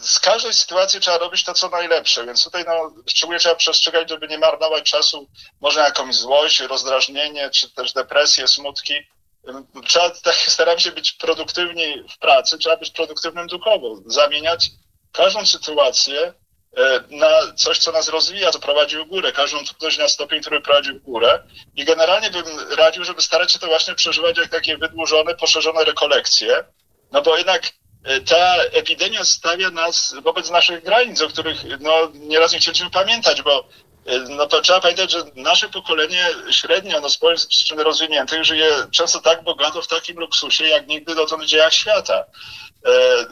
Z 0.07 0.19
każdej 0.19 0.53
sytuacji 0.53 0.99
trzeba 0.99 1.17
robić 1.17 1.43
to, 1.43 1.53
co 1.53 1.69
najlepsze, 1.69 2.25
więc 2.25 2.43
tutaj 2.43 2.63
no, 2.67 2.93
szczególnie 3.07 3.39
trzeba 3.39 3.55
przestrzegać, 3.55 4.09
żeby 4.09 4.27
nie 4.27 4.37
marnować 4.37 4.91
czasu, 4.91 5.29
może 5.61 5.79
jakąś 5.79 6.15
złość, 6.15 6.59
rozdrażnienie, 6.59 7.49
czy 7.49 7.69
też 7.69 7.93
depresję, 7.93 8.47
smutki. 8.47 8.93
Trzeba, 9.87 10.09
tak, 10.09 10.35
staram 10.35 10.79
się 10.79 10.91
być 10.91 11.11
produktywni 11.11 12.03
w 12.15 12.17
pracy, 12.17 12.57
trzeba 12.57 12.77
być 12.77 12.91
produktywnym 12.91 13.47
duchowo, 13.47 13.95
zamieniać 14.05 14.69
każdą 15.11 15.45
sytuację 15.45 16.33
e, 16.77 17.03
na 17.09 17.53
coś, 17.55 17.79
co 17.79 17.91
nas 17.91 18.09
rozwija, 18.09 18.51
co 18.51 18.59
prowadzi 18.59 18.97
w 18.97 19.07
górę, 19.07 19.31
każdą 19.31 19.65
trudność 19.65 19.97
na 19.97 20.07
stopień, 20.07 20.41
który 20.41 20.61
prowadzi 20.61 20.93
w 20.93 21.03
górę. 21.03 21.43
I 21.75 21.85
generalnie 21.85 22.29
bym 22.29 22.45
radził, 22.77 23.03
żeby 23.03 23.21
starać 23.21 23.51
się 23.51 23.59
to 23.59 23.67
właśnie 23.67 23.95
przeżywać 23.95 24.37
jak 24.37 24.49
takie 24.49 24.77
wydłużone, 24.77 25.35
poszerzone 25.35 25.83
rekolekcje, 25.83 26.63
no 27.11 27.21
bo 27.21 27.37
jednak 27.37 27.71
ta 28.25 28.55
epidemia 28.71 29.25
stawia 29.25 29.69
nas 29.69 30.15
wobec 30.23 30.49
naszych 30.49 30.83
granic, 30.83 31.21
o 31.21 31.27
których 31.27 31.79
no, 31.79 31.91
nieraz 32.13 32.53
nie 32.53 32.59
chcieliśmy 32.59 32.89
pamiętać, 32.89 33.41
bo 33.41 33.67
e, 34.05 34.19
no 34.19 34.47
to 34.47 34.61
trzeba 34.61 34.81
pamiętać, 34.81 35.11
że 35.11 35.23
nasze 35.35 35.69
pokolenie 35.69 36.25
średnio 36.51 37.01
no, 37.01 37.09
społecznych 37.09 37.79
rozwiniętych 37.79 38.45
żyje 38.45 38.69
często 38.91 39.19
tak 39.19 39.43
bogato 39.43 39.81
w 39.81 39.87
takim 39.87 40.19
luksusie, 40.19 40.67
jak 40.67 40.87
nigdy 40.87 41.15
dotąd 41.15 41.43
w 41.43 41.47
dziejach 41.47 41.73
świata. 41.73 42.25
E, 42.85 43.25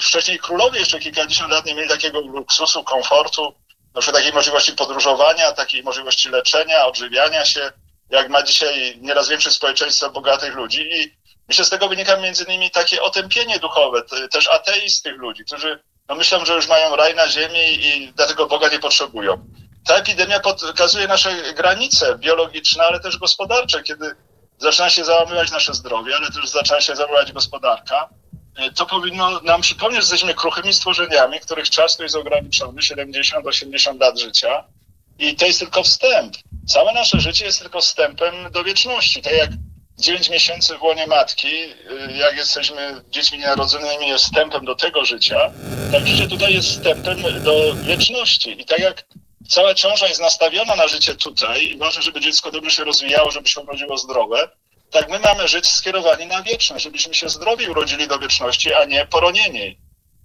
wcześniej 0.00 0.38
królowie 0.38 0.80
jeszcze 0.80 0.98
kilkadziesiąt 0.98 1.50
lat 1.50 1.66
nie 1.66 1.74
mieli 1.74 1.88
takiego 1.88 2.20
luksusu, 2.20 2.84
komfortu, 2.84 3.54
na 3.94 4.00
przykład 4.00 4.22
takiej 4.22 4.32
możliwości 4.34 4.72
podróżowania, 4.72 5.52
takiej 5.52 5.82
możliwości 5.82 6.28
leczenia, 6.28 6.86
odżywiania 6.86 7.44
się, 7.44 7.72
jak 8.10 8.28
ma 8.28 8.42
dzisiaj 8.42 8.98
nieraz 9.00 9.28
większe 9.28 9.50
społeczeństwo 9.50 10.10
bogatych 10.10 10.54
ludzi. 10.54 10.88
I 10.92 11.19
Myślę, 11.50 11.64
z 11.64 11.70
tego 11.70 11.88
wynika 11.88 12.16
między 12.16 12.44
innymi 12.44 12.70
takie 12.70 13.02
otępienie 13.02 13.58
duchowe, 13.58 14.02
też 14.30 14.48
ateistych 14.48 15.16
ludzi, 15.16 15.44
którzy 15.44 15.82
no 16.08 16.14
myślą, 16.14 16.44
że 16.44 16.54
już 16.54 16.68
mają 16.68 16.96
raj 16.96 17.14
na 17.14 17.28
ziemi 17.28 17.86
i 17.86 18.12
dlatego 18.16 18.46
Boga 18.46 18.68
nie 18.68 18.78
potrzebują. 18.78 19.46
Ta 19.86 19.94
epidemia 19.94 20.40
pokazuje 20.40 21.08
nasze 21.08 21.52
granice 21.54 22.18
biologiczne, 22.18 22.84
ale 22.84 23.00
też 23.00 23.18
gospodarcze, 23.18 23.82
kiedy 23.82 24.14
zaczyna 24.58 24.90
się 24.90 25.04
załamywać 25.04 25.50
nasze 25.50 25.74
zdrowie, 25.74 26.16
ale 26.16 26.30
też 26.30 26.48
zaczyna 26.48 26.80
się 26.80 26.96
załamywać 26.96 27.32
gospodarka. 27.32 28.08
E, 28.56 28.70
to 28.70 28.86
powinno 28.86 29.40
nam 29.40 29.60
przypomnieć, 29.60 30.00
że 30.00 30.04
jesteśmy 30.04 30.34
kruchymi 30.34 30.74
stworzeniami, 30.74 31.40
których 31.40 31.70
czas 31.70 31.96
to 31.96 32.02
jest 32.02 32.16
ograniczony, 32.16 32.82
70-80 32.82 34.00
lat 34.00 34.20
życia. 34.20 34.64
I 35.18 35.36
to 35.36 35.46
jest 35.46 35.58
tylko 35.58 35.82
wstęp. 35.82 36.36
Całe 36.68 36.92
nasze 36.92 37.20
życie 37.20 37.44
jest 37.44 37.60
tylko 37.60 37.80
wstępem 37.80 38.34
do 38.50 38.64
wieczności. 38.64 39.22
Tak 39.22 39.32
jak 39.32 39.50
9 40.00 40.30
miesięcy 40.30 40.78
w 40.78 40.82
łonie 40.82 41.06
matki, 41.06 41.48
y, 41.48 41.72
jak 42.16 42.36
jesteśmy 42.36 43.02
dziećmi 43.08 43.38
narodzonymi, 43.38 44.08
jest 44.08 44.24
wstępem 44.24 44.64
do 44.64 44.74
tego 44.74 45.04
życia, 45.04 45.52
tak 45.92 46.06
życie 46.06 46.28
tutaj 46.28 46.54
jest 46.54 46.68
wstępem 46.68 47.42
do 47.42 47.74
wieczności. 47.74 48.60
I 48.60 48.64
tak 48.64 48.78
jak 48.78 49.04
cała 49.48 49.74
ciąża 49.74 50.08
jest 50.08 50.20
nastawiona 50.20 50.76
na 50.76 50.88
życie 50.88 51.14
tutaj 51.14 51.66
i 51.66 51.78
ważne, 51.78 52.02
żeby 52.02 52.20
dziecko 52.20 52.50
dobrze 52.50 52.70
się 52.70 52.84
rozwijało, 52.84 53.30
żeby 53.30 53.48
się 53.48 53.60
urodziło 53.60 53.98
zdrowe, 53.98 54.48
tak 54.90 55.10
my 55.10 55.18
mamy 55.18 55.48
żyć 55.48 55.66
skierowani 55.66 56.26
na 56.26 56.42
wieczność, 56.42 56.84
żebyśmy 56.84 57.14
się 57.14 57.28
zdrowi 57.28 57.68
urodzili 57.68 58.08
do 58.08 58.18
wieczności, 58.18 58.74
a 58.74 58.84
nie 58.84 59.06
poronieni. 59.06 59.78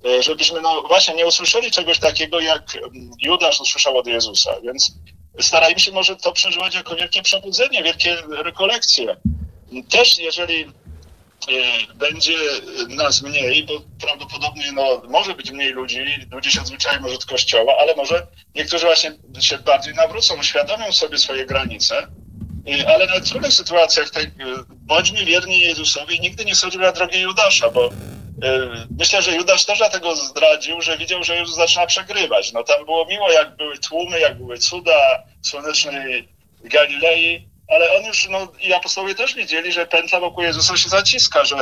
Y, 0.05 0.23
żebyśmy, 0.23 0.61
no 0.61 0.81
właśnie, 0.81 1.13
nie 1.13 1.25
usłyszeli 1.25 1.71
czegoś 1.71 1.99
takiego, 1.99 2.39
jak 2.39 2.75
mm, 2.75 3.11
Judasz 3.21 3.61
usłyszał 3.61 3.97
od 3.97 4.07
Jezusa. 4.07 4.51
Więc 4.63 4.91
starajmy 5.39 5.79
się 5.79 5.91
może 5.91 6.15
to 6.15 6.31
przeżywać 6.31 6.75
jako 6.75 6.95
wielkie 6.95 7.21
przebudzenie, 7.21 7.83
wielkie 7.83 8.17
rekolekcje. 8.29 9.17
Też 9.89 10.17
jeżeli 10.19 10.63
e, 10.63 10.67
będzie 11.95 12.33
nas 12.89 13.21
mniej, 13.21 13.63
bo 13.63 13.73
prawdopodobnie 14.01 14.71
no, 14.71 15.01
może 15.09 15.33
być 15.33 15.51
mniej 15.51 15.71
ludzi, 15.71 16.05
ludzie 16.31 16.51
się 16.51 16.65
zwyczają 16.65 17.05
od 17.05 17.25
kościoła, 17.25 17.73
ale 17.79 17.95
może 17.95 18.27
niektórzy 18.55 18.85
właśnie 18.85 19.11
się 19.39 19.57
bardziej 19.57 19.93
nawrócą, 19.93 20.39
uświadomią 20.39 20.91
sobie 20.91 21.17
swoje 21.17 21.45
granice. 21.45 22.07
Ale 22.87 23.07
na 23.07 23.19
trudnych 23.19 23.53
sytuacjach 23.53 24.09
tak, 24.09 24.25
bądźmy 24.69 25.25
wierni 25.25 25.59
Jezusowi, 25.59 26.19
nigdy 26.19 26.45
nie 26.45 26.55
sądzimy 26.55 26.83
na 26.83 26.91
drogi 26.91 27.21
Judasza, 27.21 27.69
bo 27.69 27.85
e, 27.85 27.91
myślę, 28.99 29.21
że 29.21 29.35
Judasz 29.35 29.65
też 29.65 29.77
dlatego 29.77 30.15
zdradził, 30.15 30.81
że 30.81 30.97
widział, 30.97 31.23
że 31.23 31.35
Jezus 31.35 31.55
zaczyna 31.55 31.87
przegrywać. 31.87 32.53
No 32.53 32.63
tam 32.63 32.85
było 32.85 33.05
miło, 33.05 33.31
jak 33.31 33.55
były 33.55 33.77
tłumy, 33.77 34.19
jak 34.19 34.37
były 34.37 34.57
cuda 34.57 35.23
słonecznej 35.41 36.27
Galilei, 36.63 37.47
ale 37.67 37.97
on 37.97 38.05
już, 38.05 38.29
no 38.29 38.47
i 38.61 38.73
apostołowie 38.73 39.15
też 39.15 39.35
widzieli, 39.35 39.71
że 39.71 39.85
pętla 39.85 40.19
wokół 40.19 40.43
Jezusa 40.43 40.77
się 40.77 40.89
zaciska, 40.89 41.45
że 41.45 41.57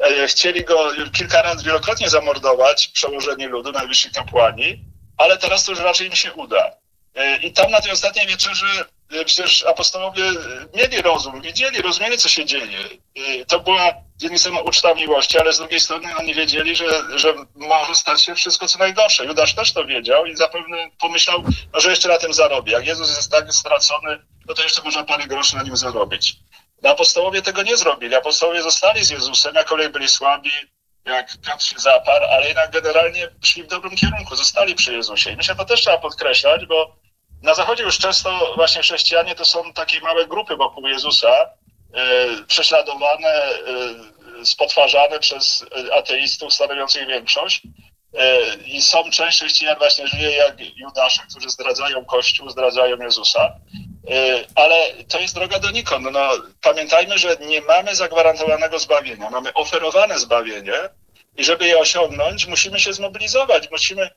e, 0.00 0.26
chcieli 0.26 0.64
go 0.64 0.90
kilka 1.12 1.42
razy 1.42 1.64
wielokrotnie 1.64 2.10
zamordować, 2.10 2.88
przełożeni 2.88 3.46
ludu, 3.46 3.72
najwyżsi 3.72 4.10
kapłani, 4.10 4.84
ale 5.16 5.38
teraz 5.38 5.64
to 5.64 5.72
już 5.72 5.80
raczej 5.80 6.06
im 6.06 6.16
się 6.16 6.32
uda. 6.32 6.70
E, 7.14 7.36
I 7.36 7.52
tam 7.52 7.70
na 7.70 7.80
tej 7.80 7.92
ostatniej 7.92 8.26
wieczerzy 8.26 8.66
przecież 9.24 9.64
apostołowie 9.64 10.22
mieli 10.74 11.02
rozum, 11.02 11.40
widzieli, 11.40 11.82
rozumieli, 11.82 12.18
co 12.18 12.28
się 12.28 12.44
dzieje. 12.44 12.78
To 13.48 13.60
była 13.60 13.92
z 14.16 14.22
jednej 14.22 14.38
strony 14.38 14.62
uczta 14.62 14.94
miłości, 14.94 15.38
ale 15.38 15.52
z 15.52 15.58
drugiej 15.58 15.80
strony 15.80 16.16
oni 16.16 16.34
wiedzieli, 16.34 16.76
że, 16.76 17.18
że 17.18 17.34
może 17.54 17.94
stać 17.94 18.22
się 18.22 18.34
wszystko 18.34 18.68
co 18.68 18.78
najgorsze. 18.78 19.24
Judasz 19.24 19.54
też 19.54 19.72
to 19.72 19.84
wiedział 19.84 20.26
i 20.26 20.36
zapewne 20.36 20.90
pomyślał, 21.00 21.44
no, 21.74 21.80
że 21.80 21.90
jeszcze 21.90 22.08
na 22.08 22.18
tym 22.18 22.34
zarobi. 22.34 22.72
Jak 22.72 22.86
Jezus 22.86 23.16
jest 23.16 23.30
tak 23.30 23.54
stracony, 23.54 24.18
no 24.48 24.54
to 24.54 24.62
jeszcze 24.62 24.82
można 24.82 25.04
parę 25.04 25.26
groszy 25.26 25.56
na 25.56 25.62
nim 25.62 25.76
zarobić. 25.76 26.36
No, 26.82 26.90
apostołowie 26.90 27.42
tego 27.42 27.62
nie 27.62 27.76
zrobili. 27.76 28.14
Apostołowie 28.14 28.62
zostali 28.62 29.04
z 29.04 29.10
Jezusem, 29.10 29.54
jak 29.54 29.66
kolej 29.66 29.88
byli 29.88 30.08
słabi, 30.08 30.50
jak 31.04 31.36
Piotr 31.46 31.64
się 31.64 31.78
zaparł, 31.78 32.24
ale 32.24 32.48
jednak 32.48 32.70
generalnie 32.70 33.28
szli 33.42 33.62
w 33.62 33.66
dobrym 33.66 33.96
kierunku, 33.96 34.36
zostali 34.36 34.74
przy 34.74 34.94
Jezusie. 34.94 35.30
I 35.30 35.36
myślę, 35.36 35.54
że 35.54 35.58
to 35.58 35.64
też 35.64 35.80
trzeba 35.80 35.98
podkreślać, 35.98 36.66
bo 36.66 36.96
na 37.42 37.54
Zachodzie 37.54 37.82
już 37.82 37.98
często 37.98 38.52
właśnie 38.56 38.82
chrześcijanie 38.82 39.34
to 39.34 39.44
są 39.44 39.72
takie 39.72 40.00
małe 40.00 40.26
grupy 40.26 40.56
wokół 40.56 40.88
Jezusa, 40.88 41.50
yy, 41.94 42.44
prześladowane, 42.46 43.48
yy, 44.36 44.46
spotwarzane 44.46 45.18
przez 45.18 45.66
ateistów 45.92 46.54
stanowiących 46.54 47.06
większość. 47.06 47.62
I 48.66 48.82
są 48.82 49.10
część 49.10 49.38
chrześcijan 49.38 49.78
właśnie 49.78 50.08
żyje 50.08 50.30
jak 50.30 50.76
Judasze, 50.76 51.22
którzy 51.30 51.50
zdradzają 51.50 52.04
Kościół, 52.04 52.50
zdradzają 52.50 52.96
Jezusa. 52.96 53.52
E, 54.10 54.44
ale 54.54 54.76
to 55.08 55.20
jest 55.20 55.34
droga 55.34 55.58
donikąd. 55.58 56.06
No, 56.12 56.30
pamiętajmy, 56.62 57.18
że 57.18 57.36
nie 57.40 57.60
mamy 57.60 57.94
zagwarantowanego 57.94 58.78
zbawienia. 58.78 59.30
Mamy 59.30 59.52
oferowane 59.52 60.18
zbawienie 60.18 60.74
i 61.36 61.44
żeby 61.44 61.66
je 61.66 61.78
osiągnąć, 61.78 62.46
musimy 62.46 62.80
się 62.80 62.92
zmobilizować. 62.92 63.70
Musimy 63.70 64.02
e, 64.02 64.10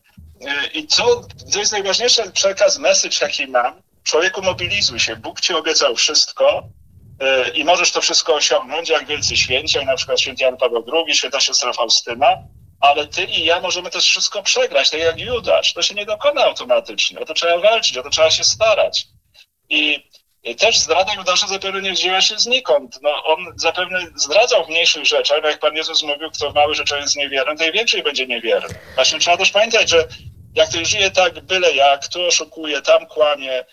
i 0.74 0.88
co, 0.88 1.22
co 1.52 1.60
jest 1.60 1.72
najważniejszy 1.72 2.32
przekaz, 2.32 2.78
message, 2.78 3.18
jaki 3.22 3.48
mam, 3.48 3.82
człowieku 4.04 4.42
mobilizuj 4.42 5.00
się. 5.00 5.16
Bóg 5.16 5.42
ci 5.42 5.54
obiecał 5.54 5.96
wszystko 5.96 6.64
e, 7.20 7.50
i 7.50 7.64
możesz 7.64 7.92
to 7.92 8.02
wszystko 8.02 8.36
osiągnąć, 8.36 8.90
jak 8.90 9.08
wielcy 9.08 9.38
święci, 9.38 9.78
jak 9.78 9.88
na 9.88 9.96
przykład 9.96 10.22
święty 10.22 10.44
Jan 10.44 10.58
Paweł 10.58 10.86
II, 10.94 11.16
święta 11.16 11.40
siostra 11.40 11.74
Faustyna, 11.74 12.38
ale 12.80 13.08
ty 13.08 13.24
i 13.24 13.46
ja 13.46 13.60
możemy 13.60 13.90
też 13.90 14.04
wszystko 14.04 14.44
przegrać, 14.44 14.90
tak 14.90 15.00
jak 15.00 15.20
Judasz. 15.20 15.74
To 15.74 15.82
się 15.82 15.96
nie 15.96 16.06
dokona 16.06 16.44
automatycznie. 16.44 17.20
O 17.20 17.26
to 17.26 17.34
trzeba 17.34 17.58
walczyć, 17.58 17.98
o 17.98 18.04
to 18.04 18.10
trzeba 18.10 18.30
się 18.30 18.44
starać. 18.44 19.08
I 19.70 20.10
też 20.58 20.80
zdrada 20.80 21.14
Judasza 21.14 21.48
zapewne 21.48 21.82
nie 21.82 21.92
wzięła 21.92 22.22
się 22.22 22.40
znikąd. 22.40 23.00
No, 23.02 23.24
on 23.24 23.46
zapewne 23.56 24.00
zdradzał 24.16 24.66
w 24.66 24.70
mniejszych 24.70 25.06
rzeczach, 25.06 25.40
no 25.44 25.50
jak 25.50 25.60
Pan 25.60 25.76
Jezus 25.76 26.04
mówił, 26.04 26.32
kto 26.32 26.52
w 26.52 26.56
małych 26.56 26.76
rzeczach 26.76 27.02
jest 27.02 27.16
niewierny, 27.16 27.56
tej 27.56 27.72
większej 27.72 28.04
będzie 28.04 28.28
niewierny. 28.28 28.76
Właśnie 28.96 29.20
trzeba 29.20 29.38
też 29.38 29.52
pamiętać, 29.52 29.90
że 29.90 30.08
jak 30.56 30.70
ktoś 30.70 30.88
żyje 30.88 31.12
tak 31.12 31.40
byle 31.40 31.72
jak, 31.72 32.08
tu 32.08 32.26
oszukuje, 32.26 32.82
tam 32.82 33.08
kłamie, 33.08 33.66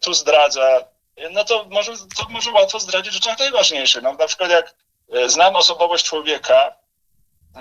tu 0.00 0.14
zdradza, 0.14 0.84
no 1.30 1.44
to 1.44 1.66
może, 1.70 1.92
to 2.16 2.28
może 2.28 2.50
łatwo 2.50 2.80
zdradzić 2.80 3.12
rzeczach 3.12 3.38
najważniejszych. 3.38 4.02
No, 4.02 4.12
na 4.12 4.26
przykład 4.26 4.50
jak 4.50 4.74
znam 5.26 5.56
osobowość 5.56 6.04
człowieka, 6.04 6.74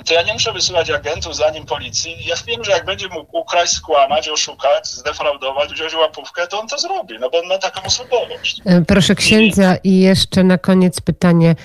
to 0.05 0.13
ja 0.13 0.21
nie 0.21 0.33
muszę 0.33 0.53
wysyłać 0.53 0.89
agentów 0.89 1.35
za 1.35 1.49
nim 1.49 1.65
policji. 1.65 2.15
Ja 2.25 2.35
wiem, 2.47 2.63
że 2.63 2.71
jak 2.71 2.85
będzie 2.85 3.07
mógł 3.07 3.37
ukraść, 3.37 3.73
skłamać, 3.73 4.29
oszukać, 4.29 4.87
zdefraudować, 4.87 5.73
wziąć 5.73 5.93
łapówkę, 5.93 6.47
to 6.47 6.59
on 6.59 6.67
to 6.67 6.77
zrobi, 6.79 7.19
no 7.19 7.29
bo 7.29 7.39
on 7.39 7.47
ma 7.47 7.57
taką 7.57 7.83
osobowość. 7.83 8.61
E, 8.65 8.81
proszę 8.81 9.15
księdza 9.15 9.75
i, 9.83 9.99
jeszcze 9.99 10.43
na 10.43 10.57
koniec 10.57 11.01
pytanie, 11.01 11.55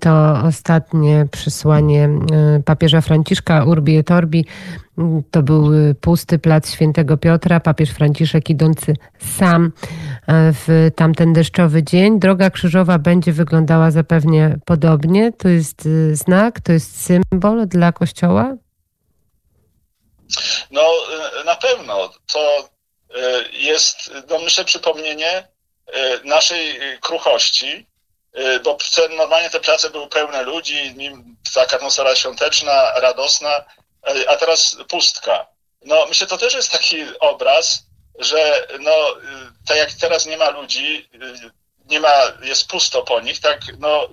to 0.00 0.40
ostatnie 0.44 1.26
przesłanie 1.30 2.04
e, 2.04 2.62
papieża 2.64 3.00
Franciszka 3.00 3.64
Urbi 3.64 3.96
et 3.96 4.10
Orbi. 4.10 4.44
Mm, 4.98 5.22
to 5.30 5.42
był 5.42 5.74
e, 5.74 5.94
pusty 5.94 6.38
plac 6.38 6.70
świętego 6.72 7.16
Piotra, 7.16 7.60
papież 7.60 7.90
Franciszek 7.90 8.50
idący 8.50 8.94
sam 9.36 9.72
w 10.30 10.90
tamten 10.96 11.32
deszczowy 11.32 11.82
dzień. 11.82 12.20
Droga 12.20 12.50
krzyżowa 12.50 12.98
będzie 12.98 13.32
wyglądała 13.32 13.90
zapewne 13.90 14.58
podobnie. 14.64 15.32
To 15.32 15.48
jest 15.48 15.88
znak, 16.12 16.60
to 16.60 16.72
jest 16.72 17.02
symbol 17.02 17.68
dla 17.68 17.92
Kościoła? 17.92 18.56
No 20.70 20.82
na 21.44 21.54
pewno. 21.54 22.10
To 22.32 22.68
jest, 23.52 24.12
no 24.30 24.38
myślę, 24.38 24.64
przypomnienie 24.64 25.48
naszej 26.24 26.78
kruchości, 27.00 27.86
bo 28.64 28.78
te, 28.94 29.08
normalnie 29.08 29.50
te 29.50 29.60
place 29.60 29.90
były 29.90 30.08
pełne 30.08 30.42
ludzi, 30.42 30.94
taka 31.54 31.76
atmosfera 31.76 32.16
świąteczna, 32.16 32.92
radosna, 33.00 33.64
a 34.28 34.36
teraz 34.36 34.76
pustka. 34.88 35.46
No 35.84 36.06
myślę, 36.06 36.26
to 36.26 36.38
też 36.38 36.54
jest 36.54 36.72
taki 36.72 36.96
obraz, 37.20 37.86
że 38.18 38.66
no, 38.80 39.16
tak 39.66 39.76
jak 39.76 39.92
teraz 39.92 40.26
nie 40.26 40.36
ma 40.36 40.50
ludzi, 40.50 41.08
nie 41.90 42.00
ma, 42.00 42.14
jest 42.42 42.68
pusto 42.68 43.02
po 43.02 43.20
nich, 43.20 43.40
tak 43.40 43.60
no 43.78 44.08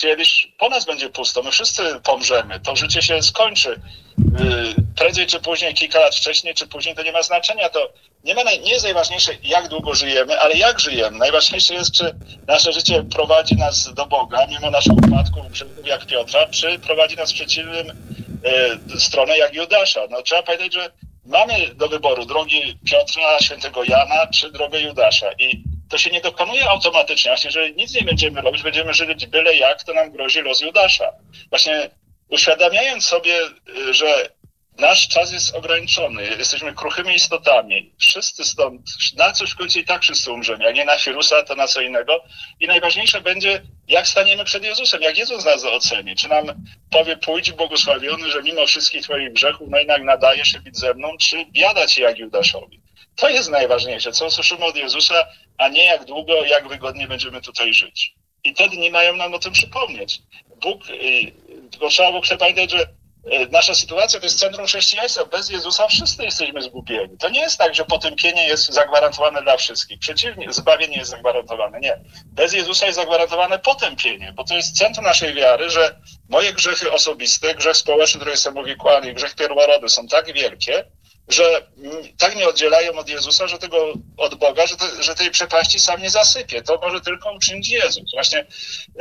kiedyś 0.00 0.52
po 0.58 0.68
nas 0.68 0.84
będzie 0.84 1.10
pusto, 1.10 1.42
my 1.42 1.50
wszyscy 1.50 2.00
pomrzemy, 2.04 2.60
to 2.60 2.76
życie 2.76 3.02
się 3.02 3.22
skończy. 3.22 3.70
Y, 3.70 4.74
prędzej 4.96 5.26
czy 5.26 5.40
później, 5.40 5.74
kilka 5.74 6.00
lat 6.00 6.16
wcześniej 6.16 6.54
czy 6.54 6.66
później, 6.66 6.94
to 6.94 7.02
nie 7.02 7.12
ma 7.12 7.22
znaczenia, 7.22 7.68
to 7.68 7.92
nie, 8.24 8.34
ma, 8.34 8.42
nie 8.42 8.70
jest 8.70 8.84
najważniejsze, 8.84 9.32
jak 9.42 9.68
długo 9.68 9.94
żyjemy, 9.94 10.40
ale 10.40 10.54
jak 10.54 10.80
żyjemy. 10.80 11.18
Najważniejsze 11.18 11.74
jest, 11.74 11.92
czy 11.92 12.14
nasze 12.46 12.72
życie 12.72 13.02
prowadzi 13.02 13.56
nas 13.56 13.94
do 13.94 14.06
Boga, 14.06 14.46
mimo 14.46 14.70
naszych 14.70 14.92
upadków, 14.92 15.44
jak 15.84 16.06
Piotra, 16.06 16.46
czy 16.46 16.78
prowadzi 16.78 17.16
nas 17.16 17.32
w 17.32 17.34
przeciwnym 17.34 17.90
y, 18.96 19.00
stronę, 19.00 19.38
jak 19.38 19.54
Judasza. 19.54 20.00
No, 20.10 20.22
trzeba 20.22 20.42
pamiętać, 20.42 20.74
że 20.74 20.90
mamy 21.26 21.74
do 21.74 21.88
wyboru 21.88 22.26
drogi 22.26 22.78
Piotra, 22.90 23.38
świętego 23.40 23.84
Jana 23.84 24.26
czy 24.26 24.52
drogę 24.52 24.80
Judasza 24.80 25.32
i 25.38 25.64
to 25.88 25.98
się 25.98 26.10
nie 26.10 26.20
dokonuje 26.20 26.70
automatycznie. 26.70 27.30
Właśnie, 27.30 27.48
jeżeli 27.48 27.76
nic 27.76 27.94
nie 27.94 28.02
będziemy 28.02 28.40
robić, 28.40 28.62
będziemy 28.62 28.94
żyć 28.94 29.26
byle 29.26 29.56
jak, 29.56 29.84
to 29.84 29.94
nam 29.94 30.12
grozi 30.12 30.42
los 30.42 30.60
Judasza. 30.60 31.12
Właśnie 31.50 31.90
uświadamiając 32.28 33.04
sobie, 33.04 33.40
y, 33.88 33.94
że 33.94 34.30
nasz 34.80 35.08
czas 35.08 35.32
jest 35.32 35.54
ograniczony, 35.54 36.22
jesteśmy 36.38 36.74
kruchymi 36.74 37.14
istotami, 37.14 37.94
wszyscy 37.98 38.44
stąd, 38.44 38.82
na 39.16 39.32
coś 39.32 39.50
w 39.50 39.56
końcu 39.56 39.78
i 39.78 39.84
tak 39.84 40.02
wszyscy 40.02 40.32
umrzemy, 40.32 40.68
a 40.68 40.70
nie 40.70 40.84
na 40.84 40.96
wirusa, 40.96 41.42
to 41.42 41.54
na 41.54 41.66
co 41.66 41.80
innego. 41.80 42.24
I 42.60 42.66
najważniejsze 42.66 43.20
będzie, 43.20 43.62
jak 43.88 44.08
staniemy 44.08 44.44
przed 44.44 44.64
Jezusem, 44.64 45.02
jak 45.02 45.18
Jezus 45.18 45.44
nas 45.44 45.64
oceni. 45.64 46.16
Czy 46.16 46.28
nam 46.28 46.44
powie, 46.90 47.16
pójdź 47.16 47.52
błogosławiony, 47.52 48.30
że 48.30 48.42
mimo 48.42 48.66
wszystkich 48.66 49.02
twoich 49.02 49.32
grzechów, 49.32 49.68
no 49.70 49.78
jednak 49.78 50.02
nadaje 50.02 50.44
się 50.44 50.60
być 50.60 50.78
ze 50.78 50.94
mną, 50.94 51.16
czy 51.20 51.46
biada 51.50 51.86
ci 51.86 52.02
jak 52.02 52.18
Judaszowi. 52.18 52.80
To 53.16 53.28
jest 53.28 53.50
najważniejsze, 53.50 54.12
co 54.12 54.26
usłyszymy 54.26 54.64
od 54.64 54.76
Jezusa, 54.76 55.26
a 55.58 55.68
nie 55.68 55.84
jak 55.84 56.04
długo, 56.04 56.44
jak 56.44 56.68
wygodnie 56.68 57.08
będziemy 57.08 57.40
tutaj 57.40 57.74
żyć. 57.74 58.14
I 58.44 58.54
te 58.54 58.68
dni 58.68 58.90
mają 58.90 59.16
nam 59.16 59.34
o 59.34 59.38
tym 59.38 59.52
przypomnieć. 59.52 60.22
Bóg, 60.60 60.90
y, 60.90 61.32
bo 61.80 61.88
trzeba 61.88 62.10
było 62.10 62.22
pamiętać, 62.38 62.70
że 62.70 62.99
nasza 63.50 63.74
sytuacja 63.74 64.20
to 64.20 64.26
jest 64.26 64.38
centrum 64.38 64.66
chrześcijaństwa. 64.66 65.24
Bez 65.24 65.50
Jezusa 65.50 65.88
wszyscy 65.88 66.24
jesteśmy 66.24 66.62
zgubieni. 66.62 67.18
To 67.18 67.28
nie 67.28 67.40
jest 67.40 67.58
tak, 67.58 67.74
że 67.74 67.84
potępienie 67.84 68.48
jest 68.48 68.72
zagwarantowane 68.72 69.42
dla 69.42 69.56
wszystkich. 69.56 69.98
Przeciwnie, 69.98 70.52
zbawienie 70.52 70.96
jest 70.96 71.10
zagwarantowane. 71.10 71.80
Nie. 71.80 72.00
Bez 72.26 72.52
Jezusa 72.52 72.86
jest 72.86 72.96
zagwarantowane 72.96 73.58
potępienie, 73.58 74.32
bo 74.32 74.44
to 74.44 74.54
jest 74.54 74.78
centrum 74.78 75.04
naszej 75.04 75.34
wiary, 75.34 75.70
że 75.70 76.00
moje 76.28 76.52
grzechy 76.52 76.92
osobiste, 76.92 77.54
grzech 77.54 77.76
społeczny, 77.76 78.20
który 78.20 78.30
jestem 78.30 78.56
uwikłany, 78.56 79.14
grzech 79.14 79.34
pierworodny 79.34 79.88
są 79.88 80.08
tak 80.08 80.32
wielkie, 80.32 80.84
że 81.28 81.66
tak 82.18 82.34
mnie 82.34 82.48
oddzielają 82.48 82.98
od 82.98 83.08
Jezusa, 83.08 83.48
że 83.48 83.58
tego 83.58 83.92
od 84.16 84.34
Boga, 84.34 84.66
że, 84.66 84.76
to, 84.76 85.02
że 85.02 85.14
tej 85.14 85.30
przepaści 85.30 85.78
sam 85.78 86.02
nie 86.02 86.10
zasypie. 86.10 86.62
To 86.62 86.78
może 86.82 87.00
tylko 87.00 87.32
uczynić 87.32 87.68
Jezus. 87.68 88.12
Właśnie 88.14 88.46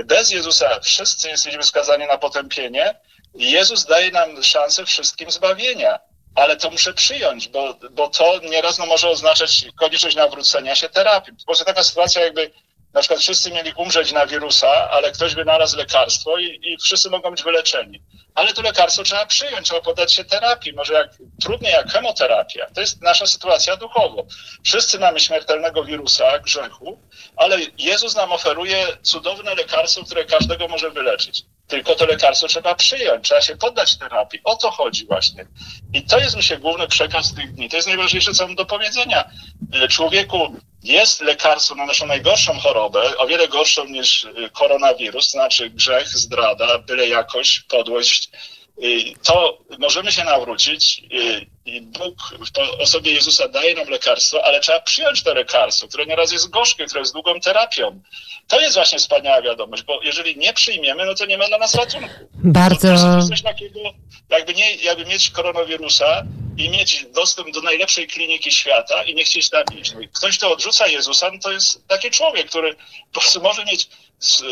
bez 0.05 0.31
Jezusa 0.31 0.79
wszyscy 0.79 1.29
jesteśmy 1.29 1.63
skazani 1.63 2.07
na 2.07 2.17
potępienie, 2.17 2.95
Jezus 3.33 3.85
daje 3.85 4.11
nam 4.11 4.43
szansę 4.43 4.85
wszystkim 4.85 5.31
zbawienia, 5.31 5.99
ale 6.35 6.57
to 6.57 6.69
muszę 6.69 6.93
przyjąć, 6.93 7.47
bo, 7.47 7.75
bo 7.91 8.07
to 8.07 8.39
nieraz 8.39 8.77
no, 8.77 8.85
może 8.85 9.09
oznaczać 9.09 9.65
konieczność 9.79 10.15
nawrócenia 10.15 10.75
się 10.75 10.89
terapii. 10.89 11.33
Może 11.47 11.65
taka 11.65 11.83
sytuacja, 11.83 12.21
jakby 12.21 12.51
na 12.93 12.99
przykład 12.99 13.19
wszyscy 13.19 13.51
mieli 13.51 13.73
umrzeć 13.75 14.11
na 14.11 14.25
wirusa, 14.25 14.89
ale 14.89 15.11
ktoś 15.11 15.35
wynalazł 15.35 15.77
lekarstwo 15.77 16.37
i, 16.37 16.59
i 16.63 16.77
wszyscy 16.77 17.09
mogą 17.09 17.31
być 17.31 17.43
wyleczeni. 17.43 18.01
Ale 18.35 18.53
to 18.53 18.61
lekarstwo 18.61 19.03
trzeba 19.03 19.25
przyjąć, 19.25 19.67
trzeba 19.67 19.81
podać 19.81 20.13
się 20.13 20.23
terapii, 20.23 20.73
może 20.73 20.93
jak 20.93 21.09
trudniej 21.41 21.71
jak 21.71 21.91
chemoterapia. 21.91 22.67
To 22.75 22.81
jest 22.81 23.01
nasza 23.01 23.27
sytuacja 23.27 23.77
duchowo. 23.77 24.25
Wszyscy 24.63 24.99
mamy 24.99 25.19
śmiertelnego 25.19 25.83
wirusa, 25.83 26.39
grzechu, 26.39 26.99
ale 27.35 27.57
Jezus 27.77 28.15
nam 28.15 28.31
oferuje 28.31 28.87
cudowne 29.01 29.55
lekarstwo, 29.55 30.03
które 30.03 30.25
każdego 30.25 30.67
może 30.67 30.91
wyleczyć. 30.91 31.43
Tylko 31.69 31.95
to 31.95 32.05
lekarstwo 32.05 32.47
trzeba 32.47 32.75
przyjąć, 32.75 33.25
trzeba 33.25 33.41
się 33.41 33.57
poddać 33.57 33.97
terapii. 33.97 34.39
O 34.43 34.55
to 34.55 34.71
chodzi 34.71 35.05
właśnie. 35.05 35.45
I 35.93 36.03
to 36.03 36.19
jest, 36.19 36.35
myślę, 36.35 36.57
główny 36.57 36.87
przekaz 36.87 37.33
tych 37.33 37.53
dni. 37.53 37.69
To 37.69 37.75
jest 37.75 37.87
najważniejsze, 37.87 38.33
co 38.33 38.47
mam 38.47 38.55
do 38.55 38.65
powiedzenia. 38.65 39.29
E, 39.73 39.87
człowieku 39.87 40.55
jest 40.83 41.21
lekarstwo 41.21 41.75
na 41.75 41.85
naszą 41.85 42.05
najgorszą 42.05 42.59
chorobę, 42.59 43.17
o 43.17 43.27
wiele 43.27 43.47
gorszą 43.47 43.85
niż 43.85 44.25
e, 44.25 44.49
koronawirus, 44.49 45.31
znaczy 45.31 45.69
grzech, 45.69 46.07
zdrada, 46.07 46.79
byle 46.79 47.07
jakość, 47.07 47.59
podłość, 47.59 48.29
to 49.23 49.57
możemy 49.79 50.11
się 50.11 50.23
nawrócić 50.23 51.01
i 51.65 51.81
Bóg 51.81 52.15
w 52.77 52.81
osobie 52.81 53.11
Jezusa 53.11 53.47
daje 53.47 53.75
nam 53.75 53.87
lekarstwo, 53.89 54.45
ale 54.45 54.59
trzeba 54.59 54.79
przyjąć 54.79 55.23
to 55.23 55.33
lekarstwo, 55.33 55.87
które 55.87 56.05
nieraz 56.05 56.31
jest 56.31 56.49
gorzkie, 56.49 56.85
które 56.85 56.99
jest 56.99 57.13
długą 57.13 57.39
terapią. 57.39 58.01
To 58.47 58.61
jest 58.61 58.75
właśnie 58.75 58.99
wspaniała 58.99 59.41
wiadomość, 59.41 59.83
bo 59.83 59.99
jeżeli 60.03 60.37
nie 60.37 60.53
przyjmiemy, 60.53 61.05
no 61.05 61.15
to 61.15 61.25
nie 61.25 61.37
ma 61.37 61.47
dla 61.47 61.57
nas 61.57 61.75
ratunku. 61.75 62.09
Bardzo. 62.33 62.87
To 62.87 63.15
jest 63.15 63.29
coś 63.29 63.41
takiego, 63.41 63.79
jakby, 64.29 64.53
nie, 64.53 64.75
jakby 64.75 65.05
mieć 65.05 65.29
koronawirusa 65.29 66.23
i 66.57 66.69
mieć 66.69 67.05
dostęp 67.05 67.51
do 67.53 67.61
najlepszej 67.61 68.07
kliniki 68.07 68.51
świata 68.51 69.03
i 69.03 69.15
nie 69.15 69.23
chcieć 69.23 69.49
tam 69.49 69.63
iść. 69.81 69.93
No 69.93 69.99
ktoś, 70.13 70.37
kto 70.37 70.51
odrzuca 70.51 70.87
Jezusa, 70.87 71.31
no 71.33 71.39
to 71.43 71.51
jest 71.51 71.87
taki 71.87 72.11
człowiek, 72.11 72.49
który 72.49 72.75
po 73.13 73.19
prostu 73.19 73.41
może 73.41 73.65
mieć 73.65 73.87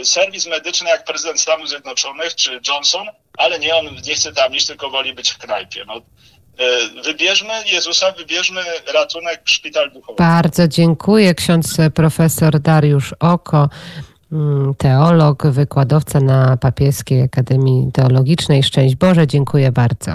serwis 0.04 0.46
medyczny 0.46 0.90
jak 0.90 1.06
prezydent 1.06 1.42
Stanów 1.42 1.70
Zjednoczonych 1.70 2.36
czy 2.36 2.60
Johnson, 2.68 3.08
ale 3.38 3.60
nie, 3.60 3.76
on 3.76 3.86
nie 4.08 4.16
chce 4.16 4.34
tam 4.34 4.56
iść, 4.56 4.68
tylko 4.68 4.90
woli 4.90 5.14
być 5.14 5.30
w 5.30 5.38
knajpie. 5.38 5.86
No, 5.88 5.94
e, 5.96 7.02
wybierzmy 7.04 7.54
Jezusa, 7.74 8.12
wybierzmy 8.12 8.62
ratunek 8.94 9.42
szpital 9.46 9.92
duchowy. 9.92 10.18
Bardzo 10.18 10.68
dziękuję. 10.68 11.36
Ksiądz 11.36 11.78
profesor 11.94 12.60
Dariusz 12.60 13.14
Oko, 13.20 13.70
mm, 14.32 14.76
teolog, 14.76 15.48
wykładowca 15.48 16.20
na 16.20 16.58
Papieskiej 16.58 17.22
Akademii 17.22 17.92
Teologicznej. 17.94 18.64
Szczęść 18.64 18.96
Boże, 18.96 19.28
dziękuję 19.28 19.72
bardzo. 19.72 20.12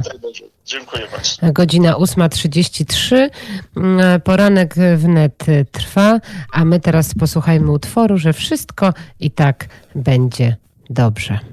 Dziękuję 0.67 1.07
bardzo. 1.13 1.53
Godzina 1.53 1.95
8.33. 1.97 3.31
Mm, 3.77 4.21
poranek 4.21 4.75
wnet 4.97 5.45
trwa, 5.73 6.21
a 6.53 6.65
my 6.65 6.81
teraz 6.81 7.15
posłuchajmy 7.15 7.73
utworu, 7.73 8.19
że 8.19 8.33
wszystko 8.33 8.93
i 9.21 9.31
tak 9.31 9.67
będzie 9.95 10.57
dobrze. 10.91 11.52